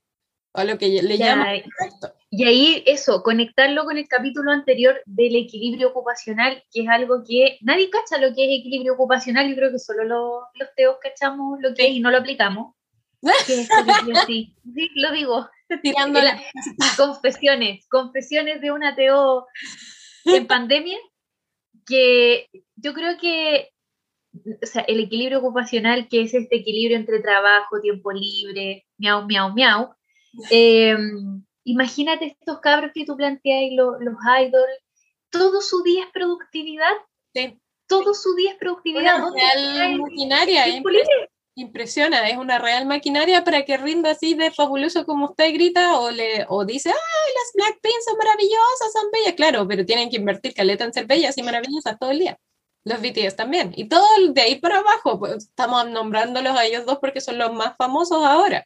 o 0.53 0.63
lo 0.65 0.79
que 0.79 0.89
le 0.89 1.19
llama 1.19 1.47
perfecto. 1.47 2.15
Y 2.31 2.45
ahí 2.45 2.83
eso, 2.87 3.23
conectarlo 3.23 3.85
con 3.85 3.97
el 3.97 4.09
capítulo 4.09 4.51
anterior 4.51 5.01
del 5.07 5.37
equilibrio 5.37 5.89
ocupacional, 5.89 6.63
que 6.73 6.83
es 6.83 6.89
algo 6.89 7.23
que 7.27 7.59
nadie 7.63 7.89
cacha 7.89 8.19
lo 8.19 8.35
que 8.35 8.45
es 8.45 8.61
equilibrio 8.61 8.95
ocupacional, 8.95 9.49
yo 9.49 9.57
creo 9.57 9.71
que 9.71 9.79
solo 9.79 10.05
los 10.05 10.75
teos 10.77 10.97
cachamos 11.01 11.59
lo 11.61 11.73
que 11.75 11.87
es 11.87 11.91
y 11.93 12.01
no 12.01 12.11
lo 12.11 12.19
aplicamos. 12.19 12.75
sí, 14.27 14.55
lo 14.97 15.13
digo. 15.13 15.49
Tirando 15.83 16.21
confesiones, 16.97 17.87
confesiones 17.89 18.61
de 18.61 18.71
un 18.71 18.85
ateo 18.85 19.47
en 20.25 20.47
pandemia, 20.47 20.99
que 21.87 22.49
yo 22.77 22.93
creo 22.93 23.19
que 23.19 23.71
o 24.63 24.67
sea, 24.67 24.83
el 24.83 25.01
equilibrio 25.01 25.39
ocupacional, 25.39 26.09
que 26.09 26.23
es 26.23 26.35
este 26.35 26.57
equilibrio 26.57 26.97
entre 26.97 27.21
trabajo, 27.21 27.81
tiempo 27.81 28.13
libre, 28.13 28.87
miau, 28.99 29.27
miau, 29.27 29.53
miau. 29.53 29.95
Em, 30.51 31.45
imagínate 31.65 32.27
estos 32.27 32.61
cabros 32.61 32.93
que 32.95 33.05
tú 33.05 33.17
planteas, 33.17 33.73
los, 33.75 33.95
los 34.01 34.15
idols, 34.41 34.79
todo 35.31 35.61
su 35.61 35.83
día 35.83 36.05
es 36.05 36.11
productividad. 36.13 36.93
Sí. 37.35 37.59
Todo 37.89 38.15
su 38.15 38.35
día 38.35 38.53
es 38.53 38.59
productividad. 38.59 39.23
Una 39.23 39.53
real 39.55 39.99
maquinaria, 39.99 40.65
impresiona, 41.55 42.29
es 42.29 42.37
una 42.37 42.59
real 42.59 42.85
maquinaria 42.85 43.43
para 43.43 43.65
que 43.65 43.79
rinda 43.79 44.11
así 44.11 44.35
de 44.35 44.51
fabuloso 44.51 45.07
como 45.07 45.27
usted 45.27 45.55
grita 45.55 45.99
o, 45.99 46.11
le, 46.11 46.45
o 46.49 46.65
dice, 46.67 46.91
¡ay, 46.91 47.33
las 47.35 47.53
Blackpink 47.55 48.01
son 48.05 48.19
maravillosas, 48.19 48.93
son 48.93 49.11
bellas! 49.11 49.35
Claro, 49.35 49.67
pero 49.67 49.87
tienen 49.87 50.11
que 50.11 50.17
invertir 50.17 50.53
caleta 50.53 50.85
en 50.85 50.93
ser 50.93 51.07
bellas 51.07 51.39
y 51.39 51.43
maravillosas 51.43 51.99
todo 51.99 52.11
el 52.11 52.19
día 52.19 52.39
los 52.87 53.01
BTS 53.01 53.35
también. 53.35 53.73
Y 53.77 53.89
todo 53.89 54.07
de 54.31 54.41
ahí 54.41 54.61
para 54.61 54.79
abajo, 54.79 55.19
pues 55.19 55.45
estamos 55.45 55.91
nombrándolos 55.91 56.57
a 56.57 56.65
ellos 56.65 56.87
dos 56.87 56.99
porque 57.01 57.21
son 57.21 57.37
los 57.37 57.53
más 57.53 57.77
famosos 57.77 58.25
ahora. 58.25 58.65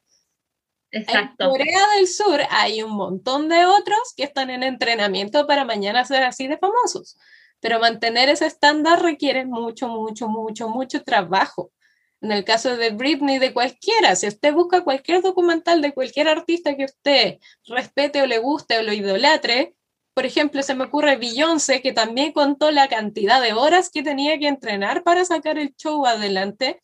Exacto. 0.91 1.45
En 1.45 1.51
Corea 1.51 1.87
del 1.97 2.07
Sur 2.07 2.41
hay 2.51 2.83
un 2.83 2.93
montón 2.93 3.49
de 3.49 3.65
otros 3.65 4.13
que 4.15 4.25
están 4.25 4.51
en 4.51 4.63
entrenamiento 4.63 5.47
para 5.47 5.65
mañana 5.65 6.05
ser 6.05 6.23
así 6.25 6.49
de 6.49 6.59
famosos. 6.59 7.17
Pero 7.61 7.81
mantener 7.81 8.29
ese 8.29 8.45
estándar 8.45 9.03
requiere 9.03 9.47
mucho, 9.47 9.89
mucho, 9.89 10.29
mucho, 10.29 10.69
mucho 10.69 11.03
trabajo. 11.03 11.73
En 12.21 12.31
el 12.31 12.45
caso 12.45 12.77
de 12.77 12.91
Britney, 12.91 13.39
de 13.39 13.55
cualquiera, 13.55 14.17
si 14.17 14.29
usted 14.29 14.53
busca 14.53 14.85
cualquier 14.85 15.23
documental 15.23 15.81
de 15.81 15.95
cualquier 15.95 16.29
artista 16.29 16.77
que 16.77 16.85
usted 16.85 17.39
respete 17.65 18.21
o 18.21 18.27
le 18.27 18.37
guste 18.37 18.77
o 18.77 18.83
lo 18.83 18.93
idolatre, 18.93 19.75
por 20.15 20.27
ejemplo, 20.27 20.63
se 20.63 20.75
me 20.75 20.85
ocurre 20.85 21.17
Beyoncé, 21.17 21.83
que 21.83 21.93
también 21.93 22.33
contó 22.33 22.71
la 22.71 22.89
cantidad 22.89 23.41
de 23.41 23.53
horas 23.53 23.91
que 23.91 24.03
tenía 24.03 24.39
que 24.39 24.49
entrenar 24.49 25.03
para 25.03 25.25
sacar 25.25 25.59
el 25.59 25.75
show 25.77 26.05
adelante. 26.07 26.83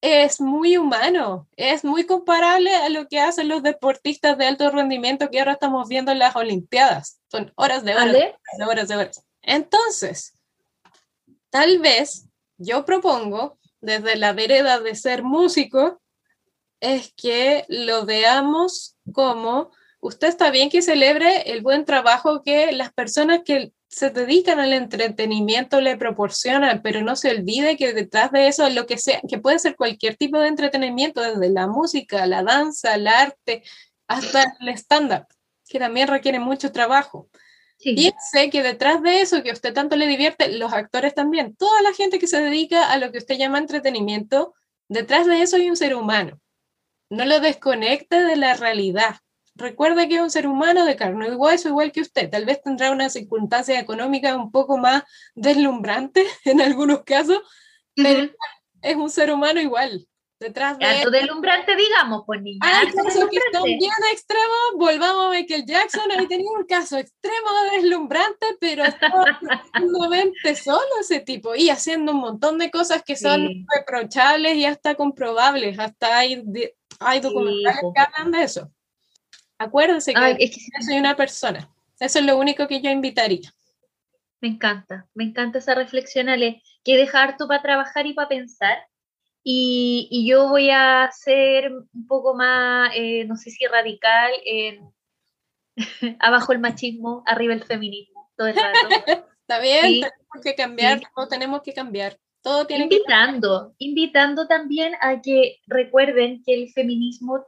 Es 0.00 0.40
muy 0.40 0.76
humano, 0.76 1.48
es 1.56 1.84
muy 1.84 2.06
comparable 2.06 2.74
a 2.74 2.88
lo 2.88 3.06
que 3.06 3.20
hacen 3.20 3.48
los 3.48 3.62
deportistas 3.62 4.36
de 4.36 4.46
alto 4.46 4.70
rendimiento 4.70 5.30
que 5.30 5.38
ahora 5.38 5.52
estamos 5.52 5.88
viendo 5.88 6.10
en 6.10 6.18
las 6.18 6.34
Olimpiadas. 6.34 7.20
Son 7.30 7.52
horas 7.56 7.84
de 7.84 7.94
horas, 7.94 8.12
de 8.12 8.64
horas 8.64 8.88
de 8.88 8.96
horas. 8.96 9.24
Entonces, 9.42 10.34
tal 11.50 11.78
vez 11.78 12.26
yo 12.56 12.84
propongo, 12.84 13.58
desde 13.80 14.16
la 14.16 14.32
vereda 14.32 14.80
de 14.80 14.94
ser 14.94 15.22
músico, 15.22 16.00
es 16.80 17.12
que 17.16 17.64
lo 17.68 18.04
veamos 18.04 18.96
como 19.12 19.70
usted 20.02 20.28
está 20.28 20.50
bien 20.50 20.68
que 20.68 20.82
celebre 20.82 21.52
el 21.52 21.62
buen 21.62 21.84
trabajo 21.84 22.42
que 22.42 22.72
las 22.72 22.92
personas 22.92 23.42
que 23.44 23.72
se 23.88 24.10
dedican 24.10 24.58
al 24.58 24.72
entretenimiento 24.72 25.80
le 25.80 25.96
proporcionan, 25.96 26.82
pero 26.82 27.02
no 27.02 27.14
se 27.14 27.30
olvide 27.30 27.76
que 27.76 27.92
detrás 27.92 28.32
de 28.32 28.48
eso, 28.48 28.68
lo 28.68 28.86
que 28.86 28.98
sea, 28.98 29.20
que 29.28 29.38
puede 29.38 29.60
ser 29.60 29.76
cualquier 29.76 30.16
tipo 30.16 30.40
de 30.40 30.48
entretenimiento, 30.48 31.20
desde 31.20 31.50
la 31.50 31.68
música, 31.68 32.26
la 32.26 32.42
danza, 32.42 32.96
el 32.96 33.06
arte, 33.06 33.62
hasta 34.08 34.56
el 34.60 34.70
stand-up, 34.70 35.26
que 35.68 35.78
también 35.78 36.08
requiere 36.08 36.40
mucho 36.40 36.72
trabajo. 36.72 37.28
Sé 37.78 38.50
que 38.50 38.62
detrás 38.62 39.02
de 39.02 39.20
eso 39.20 39.42
que 39.42 39.50
a 39.50 39.54
usted 39.54 39.72
tanto 39.72 39.96
le 39.96 40.06
divierte, 40.06 40.56
los 40.58 40.72
actores 40.72 41.14
también, 41.14 41.54
toda 41.54 41.80
la 41.82 41.92
gente 41.92 42.18
que 42.18 42.26
se 42.26 42.40
dedica 42.40 42.90
a 42.90 42.98
lo 42.98 43.12
que 43.12 43.18
usted 43.18 43.36
llama 43.36 43.58
entretenimiento, 43.58 44.54
detrás 44.88 45.26
de 45.26 45.42
eso 45.42 45.56
hay 45.56 45.70
un 45.70 45.76
ser 45.76 45.94
humano. 45.94 46.40
No 47.08 47.24
lo 47.24 47.40
desconecte 47.40 48.24
de 48.24 48.36
la 48.36 48.54
realidad. 48.54 49.16
Recuerde 49.62 50.08
que 50.08 50.16
es 50.16 50.20
un 50.20 50.30
ser 50.30 50.48
humano 50.48 50.84
de 50.84 50.96
carne 50.96 51.28
y 51.28 51.36
hueso 51.36 51.68
igual 51.68 51.92
que 51.92 52.00
usted. 52.00 52.28
Tal 52.28 52.44
vez 52.44 52.60
tendrá 52.60 52.90
una 52.90 53.08
circunstancia 53.08 53.78
económica 53.78 54.34
un 54.36 54.50
poco 54.50 54.76
más 54.76 55.04
deslumbrante 55.36 56.26
en 56.44 56.60
algunos 56.60 57.04
casos, 57.04 57.38
pero 57.94 58.28
es 58.82 58.96
un 58.96 59.08
ser 59.08 59.32
humano 59.32 59.60
igual. 59.60 60.08
Detrás 60.40 60.76
de 60.76 60.84
Caso 60.84 61.10
deslumbrante, 61.10 61.76
digamos, 61.76 62.24
pues 62.26 62.42
niña. 62.42 62.58
Hay 62.62 62.90
casos 62.90 63.28
que 63.30 63.36
están 63.36 63.62
bien 63.62 63.92
extremos. 64.10 64.58
Volvamos 64.74 65.26
a 65.26 65.30
Michael 65.30 65.64
Jackson. 65.64 66.10
Ahí 66.10 66.26
tenía 66.26 66.50
un 66.50 66.64
caso 66.64 66.98
extremo 66.98 67.48
de 67.62 67.76
deslumbrante, 67.76 68.46
pero 68.58 68.82
estaba 68.82 69.38
profundamente 69.40 70.56
solo 70.56 70.88
ese 71.00 71.20
tipo 71.20 71.54
y 71.54 71.70
haciendo 71.70 72.10
un 72.10 72.18
montón 72.18 72.58
de 72.58 72.72
cosas 72.72 73.04
que 73.04 73.14
son 73.14 73.64
reprochables 73.72 74.56
y 74.56 74.64
hasta 74.64 74.96
comprobables. 74.96 75.78
Hasta 75.78 76.18
hay, 76.18 76.42
hay 76.98 77.20
documentales 77.20 77.80
que 77.94 78.00
hablan 78.00 78.32
de 78.32 78.42
eso. 78.42 78.72
Acuérdense 79.62 80.12
que, 80.12 80.50
soy 80.84 80.98
una 80.98 81.16
persona. 81.16 81.70
Eso 82.00 82.18
es 82.18 82.24
lo 82.24 82.36
único 82.36 82.66
que 82.66 82.80
yo 82.80 82.90
invitaría. 82.90 83.52
Me 84.40 84.48
encanta, 84.48 85.06
me 85.14 85.22
encanta 85.22 85.58
esa 85.58 85.76
reflexión, 85.76 86.28
Ale, 86.28 86.62
que 86.84 86.96
dejar 86.96 87.36
tú 87.36 87.46
para 87.46 87.62
trabajar 87.62 88.06
y 88.06 88.12
para 88.12 88.28
pensar. 88.28 88.76
Y, 89.44 90.26
yo 90.28 90.48
voy 90.48 90.70
a 90.70 91.08
ser 91.12 91.72
un 91.72 92.06
poco 92.08 92.34
más, 92.34 92.90
eh, 92.96 93.24
no 93.24 93.36
sé 93.36 93.50
si 93.50 93.64
radical, 93.66 94.32
en 94.44 94.92
abajo 96.20 96.52
el 96.52 96.58
machismo, 96.58 97.22
arriba 97.24 97.54
el 97.54 97.64
feminismo, 97.64 98.32
todo 98.36 98.48
el 98.48 98.56
Está 99.42 99.60
bien, 99.60 100.00
tenemos 100.00 100.42
que 100.42 100.54
cambiar, 100.54 101.00
tenemos 101.28 101.62
que 101.62 101.72
cambiar. 101.72 102.18
Todo 102.42 102.66
tiene 102.66 102.84
invitando, 102.84 103.74
invitando 103.78 104.48
también 104.48 104.94
a 105.00 105.20
que 105.20 105.60
recuerden 105.68 106.42
que 106.44 106.54
el 106.54 106.72
feminismo 106.72 107.44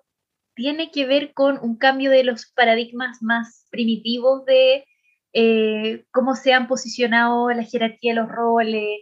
tiene 0.54 0.90
que 0.90 1.06
ver 1.06 1.32
con 1.34 1.58
un 1.62 1.76
cambio 1.76 2.10
de 2.10 2.24
los 2.24 2.46
paradigmas 2.54 3.22
más 3.22 3.66
primitivos 3.70 4.44
de 4.44 4.84
eh, 5.32 6.04
cómo 6.12 6.36
se 6.36 6.52
han 6.52 6.68
posicionado 6.68 7.50
la 7.50 7.64
jerarquía 7.64 8.12
de 8.12 8.20
los 8.20 8.28
roles, 8.28 9.00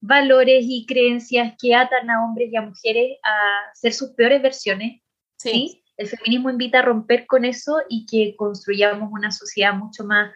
valores 0.00 0.64
y 0.68 0.86
creencias 0.86 1.54
que 1.60 1.74
atan 1.74 2.10
a 2.10 2.24
hombres 2.24 2.50
y 2.52 2.56
a 2.56 2.62
mujeres 2.62 3.18
a 3.22 3.74
ser 3.74 3.92
sus 3.92 4.10
peores 4.10 4.42
versiones. 4.42 5.00
Sí. 5.38 5.82
El 5.96 6.08
feminismo 6.08 6.50
invita 6.50 6.80
a 6.80 6.82
romper 6.82 7.26
con 7.26 7.44
eso 7.44 7.76
y 7.88 8.06
que 8.06 8.36
construyamos 8.36 9.10
una 9.12 9.30
sociedad 9.30 9.74
mucho 9.74 10.04
más... 10.04 10.32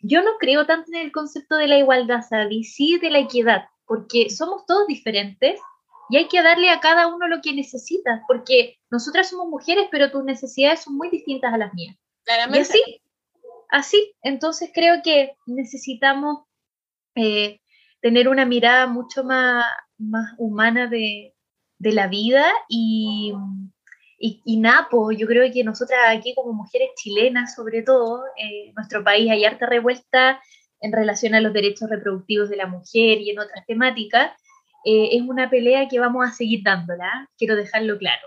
Yo 0.00 0.22
no 0.22 0.32
creo 0.40 0.66
tanto 0.66 0.90
en 0.92 1.00
el 1.00 1.12
concepto 1.12 1.56
de 1.56 1.68
la 1.68 1.78
igualdad, 1.78 2.22
¿sabes? 2.28 2.74
Sí 2.74 2.98
de 2.98 3.10
la 3.10 3.20
equidad, 3.20 3.64
porque 3.86 4.30
somos 4.30 4.66
todos 4.66 4.86
diferentes 4.86 5.60
y 6.12 6.18
hay 6.18 6.28
que 6.28 6.42
darle 6.42 6.68
a 6.68 6.78
cada 6.78 7.06
uno 7.06 7.26
lo 7.26 7.40
que 7.40 7.54
necesita, 7.54 8.22
porque 8.28 8.76
nosotras 8.90 9.30
somos 9.30 9.48
mujeres, 9.48 9.86
pero 9.90 10.10
tus 10.10 10.22
necesidades 10.22 10.82
son 10.82 10.94
muy 10.94 11.08
distintas 11.08 11.54
a 11.54 11.56
las 11.56 11.72
mías. 11.72 11.96
Claramente. 12.24 12.58
Y 12.58 12.60
así, 12.60 13.02
así, 13.70 14.14
entonces 14.20 14.70
creo 14.74 14.96
que 15.02 15.32
necesitamos 15.46 16.44
eh, 17.14 17.60
tener 18.02 18.28
una 18.28 18.44
mirada 18.44 18.86
mucho 18.86 19.24
más, 19.24 19.64
más 19.96 20.34
humana 20.36 20.86
de, 20.86 21.34
la 21.78 22.08
vida 22.08 22.44
y, 22.68 23.32
y, 24.18 24.56
Napo, 24.58 25.12
yo 25.12 25.26
creo 25.26 25.50
que 25.50 25.64
nosotras 25.64 25.98
aquí 26.08 26.34
como 26.34 26.52
mujeres 26.52 26.90
chilenas, 26.94 27.54
sobre 27.54 27.82
todo, 27.82 28.22
en 28.36 28.68
eh, 28.68 28.72
nuestro 28.76 29.02
país 29.02 29.30
hay 29.30 29.46
harta 29.46 29.64
revuelta 29.64 30.42
en 30.82 30.92
relación 30.92 31.34
a 31.34 31.40
los 31.40 31.54
derechos 31.54 31.88
reproductivos 31.88 32.50
de 32.50 32.56
la 32.56 32.66
mujer 32.66 33.18
y 33.18 33.30
en 33.30 33.38
otras 33.38 33.64
temáticas, 33.66 34.32
eh, 34.84 35.10
es 35.12 35.22
una 35.22 35.48
pelea 35.48 35.88
que 35.88 36.00
vamos 36.00 36.28
a 36.28 36.32
seguir 36.32 36.62
dándola, 36.62 37.28
quiero 37.36 37.56
dejarlo 37.56 37.98
claro. 37.98 38.26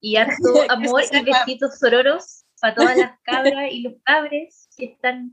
Y 0.00 0.16
harto 0.16 0.34
amor 0.70 1.02
y 1.10 1.22
besitos 1.22 1.78
sororos 1.78 2.44
para 2.60 2.74
todas 2.74 2.96
las 2.96 3.18
cabras 3.24 3.72
y 3.72 3.82
los 3.82 3.94
cabres 4.04 4.68
que 4.76 4.86
están, 4.86 5.30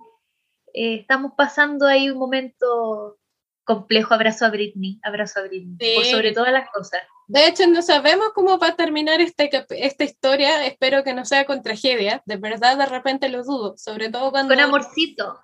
eh, 0.73 0.95
estamos 0.95 1.33
pasando 1.37 1.85
ahí 1.87 2.09
un 2.09 2.17
momento 2.17 3.17
complejo. 3.65 4.13
Abrazo 4.13 4.45
a 4.45 4.49
Britney, 4.49 4.99
abrazo 5.03 5.39
a 5.39 5.43
Britney, 5.43 5.95
por 5.95 6.05
sobre 6.05 6.31
todas 6.31 6.51
las 6.51 6.69
cosas. 6.69 7.01
De 7.33 7.47
hecho, 7.47 7.65
no 7.65 7.81
sabemos 7.81 8.27
cómo 8.35 8.59
va 8.59 8.67
a 8.67 8.75
terminar 8.75 9.19
este, 9.19 9.49
esta 9.71 10.03
historia. 10.03 10.67
Espero 10.67 11.03
que 11.03 11.15
no 11.15 11.25
sea 11.25 11.45
con 11.45 11.63
tragedia. 11.63 12.21
De 12.27 12.37
verdad, 12.37 12.77
de 12.77 12.85
repente 12.85 13.27
lo 13.27 13.43
dudo. 13.43 13.73
Sobre 13.75 14.09
todo 14.09 14.29
cuando. 14.29 14.53
Con 14.53 14.63
amorcito. 14.63 15.39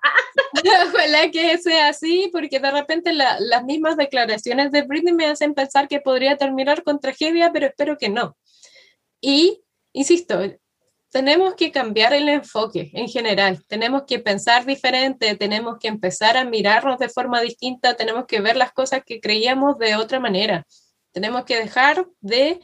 Ojalá 0.94 1.28
que 1.32 1.58
sea 1.58 1.88
así, 1.88 2.30
porque 2.32 2.60
de 2.60 2.70
repente 2.70 3.12
las 3.12 3.64
mismas 3.64 3.96
declaraciones 3.96 4.70
de 4.70 4.82
Britney 4.82 5.14
me 5.14 5.26
hacen 5.26 5.52
pensar 5.52 5.88
que 5.88 5.98
podría 5.98 6.36
terminar 6.36 6.84
con 6.84 7.00
tragedia, 7.00 7.50
pero 7.52 7.66
espero 7.66 7.98
que 7.98 8.08
no. 8.08 8.36
Y, 9.20 9.60
insisto, 9.92 10.38
tenemos 11.10 11.56
que 11.56 11.72
cambiar 11.72 12.12
el 12.12 12.28
enfoque 12.28 12.92
en 12.94 13.08
general, 13.08 13.64
tenemos 13.66 14.04
que 14.06 14.20
pensar 14.20 14.64
diferente, 14.64 15.34
tenemos 15.34 15.78
que 15.80 15.88
empezar 15.88 16.36
a 16.36 16.44
mirarnos 16.44 17.00
de 17.00 17.08
forma 17.08 17.40
distinta, 17.40 17.96
tenemos 17.96 18.26
que 18.26 18.40
ver 18.40 18.56
las 18.56 18.70
cosas 18.70 19.02
que 19.04 19.20
creíamos 19.20 19.76
de 19.78 19.96
otra 19.96 20.20
manera, 20.20 20.64
tenemos 21.12 21.44
que 21.44 21.56
dejar 21.56 22.06
de 22.20 22.60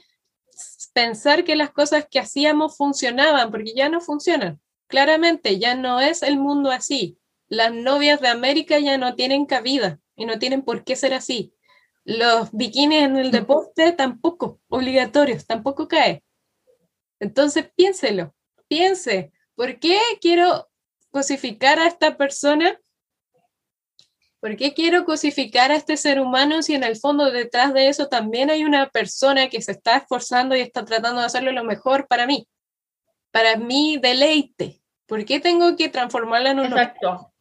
pensar 0.92 1.44
que 1.44 1.56
las 1.56 1.70
cosas 1.70 2.06
que 2.10 2.18
hacíamos 2.18 2.76
funcionaban, 2.76 3.50
porque 3.50 3.74
ya 3.74 3.88
no 3.88 4.00
funcionan. 4.00 4.60
Claramente, 4.86 5.58
ya 5.58 5.74
no 5.74 6.00
es 6.00 6.22
el 6.22 6.38
mundo 6.38 6.70
así. 6.70 7.18
Las 7.48 7.72
novias 7.72 8.20
de 8.20 8.28
América 8.28 8.78
ya 8.78 8.98
no 8.98 9.14
tienen 9.14 9.46
cabida 9.46 10.00
y 10.16 10.26
no 10.26 10.38
tienen 10.38 10.62
por 10.62 10.84
qué 10.84 10.96
ser 10.96 11.14
así. 11.14 11.52
Los 12.04 12.52
bikinis 12.52 13.02
en 13.02 13.16
el 13.16 13.30
deporte 13.30 13.92
tampoco, 13.92 14.60
obligatorios, 14.68 15.46
tampoco 15.46 15.88
cae. 15.88 16.24
Entonces 17.18 17.70
piénselo, 17.74 18.34
piense, 18.68 19.32
¿por 19.54 19.78
qué 19.78 19.98
quiero 20.20 20.68
cosificar 21.10 21.78
a 21.78 21.86
esta 21.86 22.16
persona? 22.16 22.80
¿Por 24.40 24.56
qué 24.56 24.74
quiero 24.74 25.04
cosificar 25.04 25.72
a 25.72 25.76
este 25.76 25.96
ser 25.96 26.20
humano 26.20 26.62
si 26.62 26.74
en 26.74 26.84
el 26.84 26.96
fondo 26.96 27.30
detrás 27.30 27.72
de 27.72 27.88
eso 27.88 28.08
también 28.08 28.50
hay 28.50 28.64
una 28.64 28.88
persona 28.90 29.48
que 29.48 29.62
se 29.62 29.72
está 29.72 29.96
esforzando 29.96 30.54
y 30.54 30.60
está 30.60 30.84
tratando 30.84 31.20
de 31.20 31.26
hacerlo 31.26 31.52
lo 31.52 31.64
mejor 31.64 32.06
para 32.06 32.26
mí? 32.26 32.46
Para 33.30 33.56
mi 33.56 33.98
deleite. 33.98 34.82
¿Por 35.06 35.24
qué 35.24 35.40
tengo 35.40 35.76
que 35.76 35.88
transformarla 35.88 36.50
en 36.50 36.60
un 36.60 36.66
Exacto. 36.66 37.32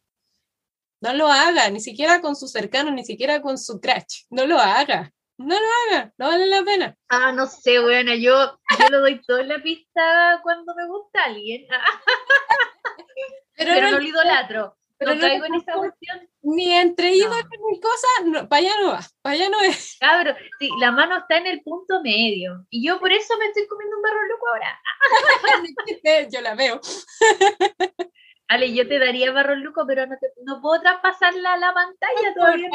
No 1.00 1.12
lo 1.12 1.28
haga, 1.28 1.68
ni 1.70 1.80
siquiera 1.80 2.20
con 2.20 2.34
su 2.34 2.48
cercano, 2.48 2.90
ni 2.90 3.04
siquiera 3.04 3.42
con 3.42 3.58
su 3.58 3.80
crush. 3.80 4.24
No 4.30 4.46
lo 4.46 4.58
haga. 4.58 5.12
No 5.38 5.54
lo 5.54 5.66
haga, 5.66 6.12
no 6.16 6.28
vale 6.28 6.46
la 6.46 6.62
pena. 6.62 6.96
Ah, 7.08 7.30
no 7.30 7.46
sé, 7.46 7.78
bueno, 7.78 8.14
yo, 8.14 8.58
yo 8.78 8.88
lo 8.90 9.00
doy 9.00 9.20
todo 9.20 9.38
en 9.38 9.48
la 9.48 9.62
pista 9.62 10.40
cuando 10.42 10.74
me 10.74 10.86
gusta 10.86 11.24
alguien. 11.24 11.66
pero, 13.56 13.90
no, 13.90 13.98
lo 13.98 14.02
idolatro. 14.02 14.78
Pero 14.98 15.14
no 15.14 15.20
caigo 15.20 15.44
en 15.44 15.54
esa 15.54 15.72
cuestión. 15.74 16.28
Ni 16.42 16.72
entre 16.72 17.12
ídolos 17.12 17.44
ni 17.70 17.80
cosas, 17.80 18.46
para 18.48 18.60
allá 18.60 18.72
no 18.80 18.92
va, 18.92 19.00
para 19.20 19.34
allá 19.34 19.48
no 19.50 19.60
es. 19.60 19.96
Cabrón, 20.00 20.36
sí, 20.58 20.70
la 20.80 20.90
mano 20.90 21.18
está 21.18 21.36
en 21.38 21.46
el 21.46 21.62
punto 21.62 22.02
medio. 22.02 22.66
Y 22.70 22.86
yo 22.86 22.98
por 22.98 23.12
eso 23.12 23.36
me 23.38 23.46
estoy 23.46 23.66
comiendo 23.66 23.96
un 23.96 24.02
barro 24.02 24.26
loco 24.28 24.46
ahora. 24.48 24.80
yo 26.32 26.40
la 26.40 26.54
veo. 26.54 26.80
Ale, 28.48 28.72
yo 28.72 28.86
te 28.86 28.98
daría 28.98 29.32
barro 29.32 29.56
luco, 29.56 29.84
pero 29.86 30.06
no, 30.06 30.16
te, 30.18 30.28
no 30.44 30.60
puedo 30.62 30.80
traspasarla 30.80 31.54
a 31.54 31.56
la 31.56 31.74
pantalla 31.74 32.34
todavía. 32.34 32.68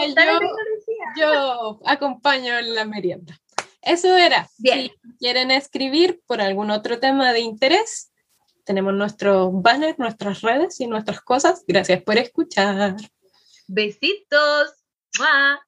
yo, 1.15 1.23
yo 1.23 1.79
acompaño 1.85 2.57
en 2.57 2.75
la 2.75 2.85
merienda. 2.85 3.33
Eso 3.81 4.15
era. 4.15 4.47
Bien. 4.57 4.89
Si 4.89 5.17
quieren 5.17 5.49
escribir 5.49 6.21
por 6.27 6.41
algún 6.41 6.71
otro 6.71 6.99
tema 6.99 7.33
de 7.33 7.39
interés, 7.39 8.10
tenemos 8.71 8.93
nuestro 8.93 9.51
banner, 9.51 9.99
nuestras 9.99 10.39
redes 10.39 10.79
y 10.79 10.87
nuestras 10.87 11.19
cosas. 11.19 11.65
Gracias 11.67 12.01
por 12.03 12.17
escuchar. 12.17 12.95
Besitos. 13.67 14.71
¡Mua! 15.19 15.59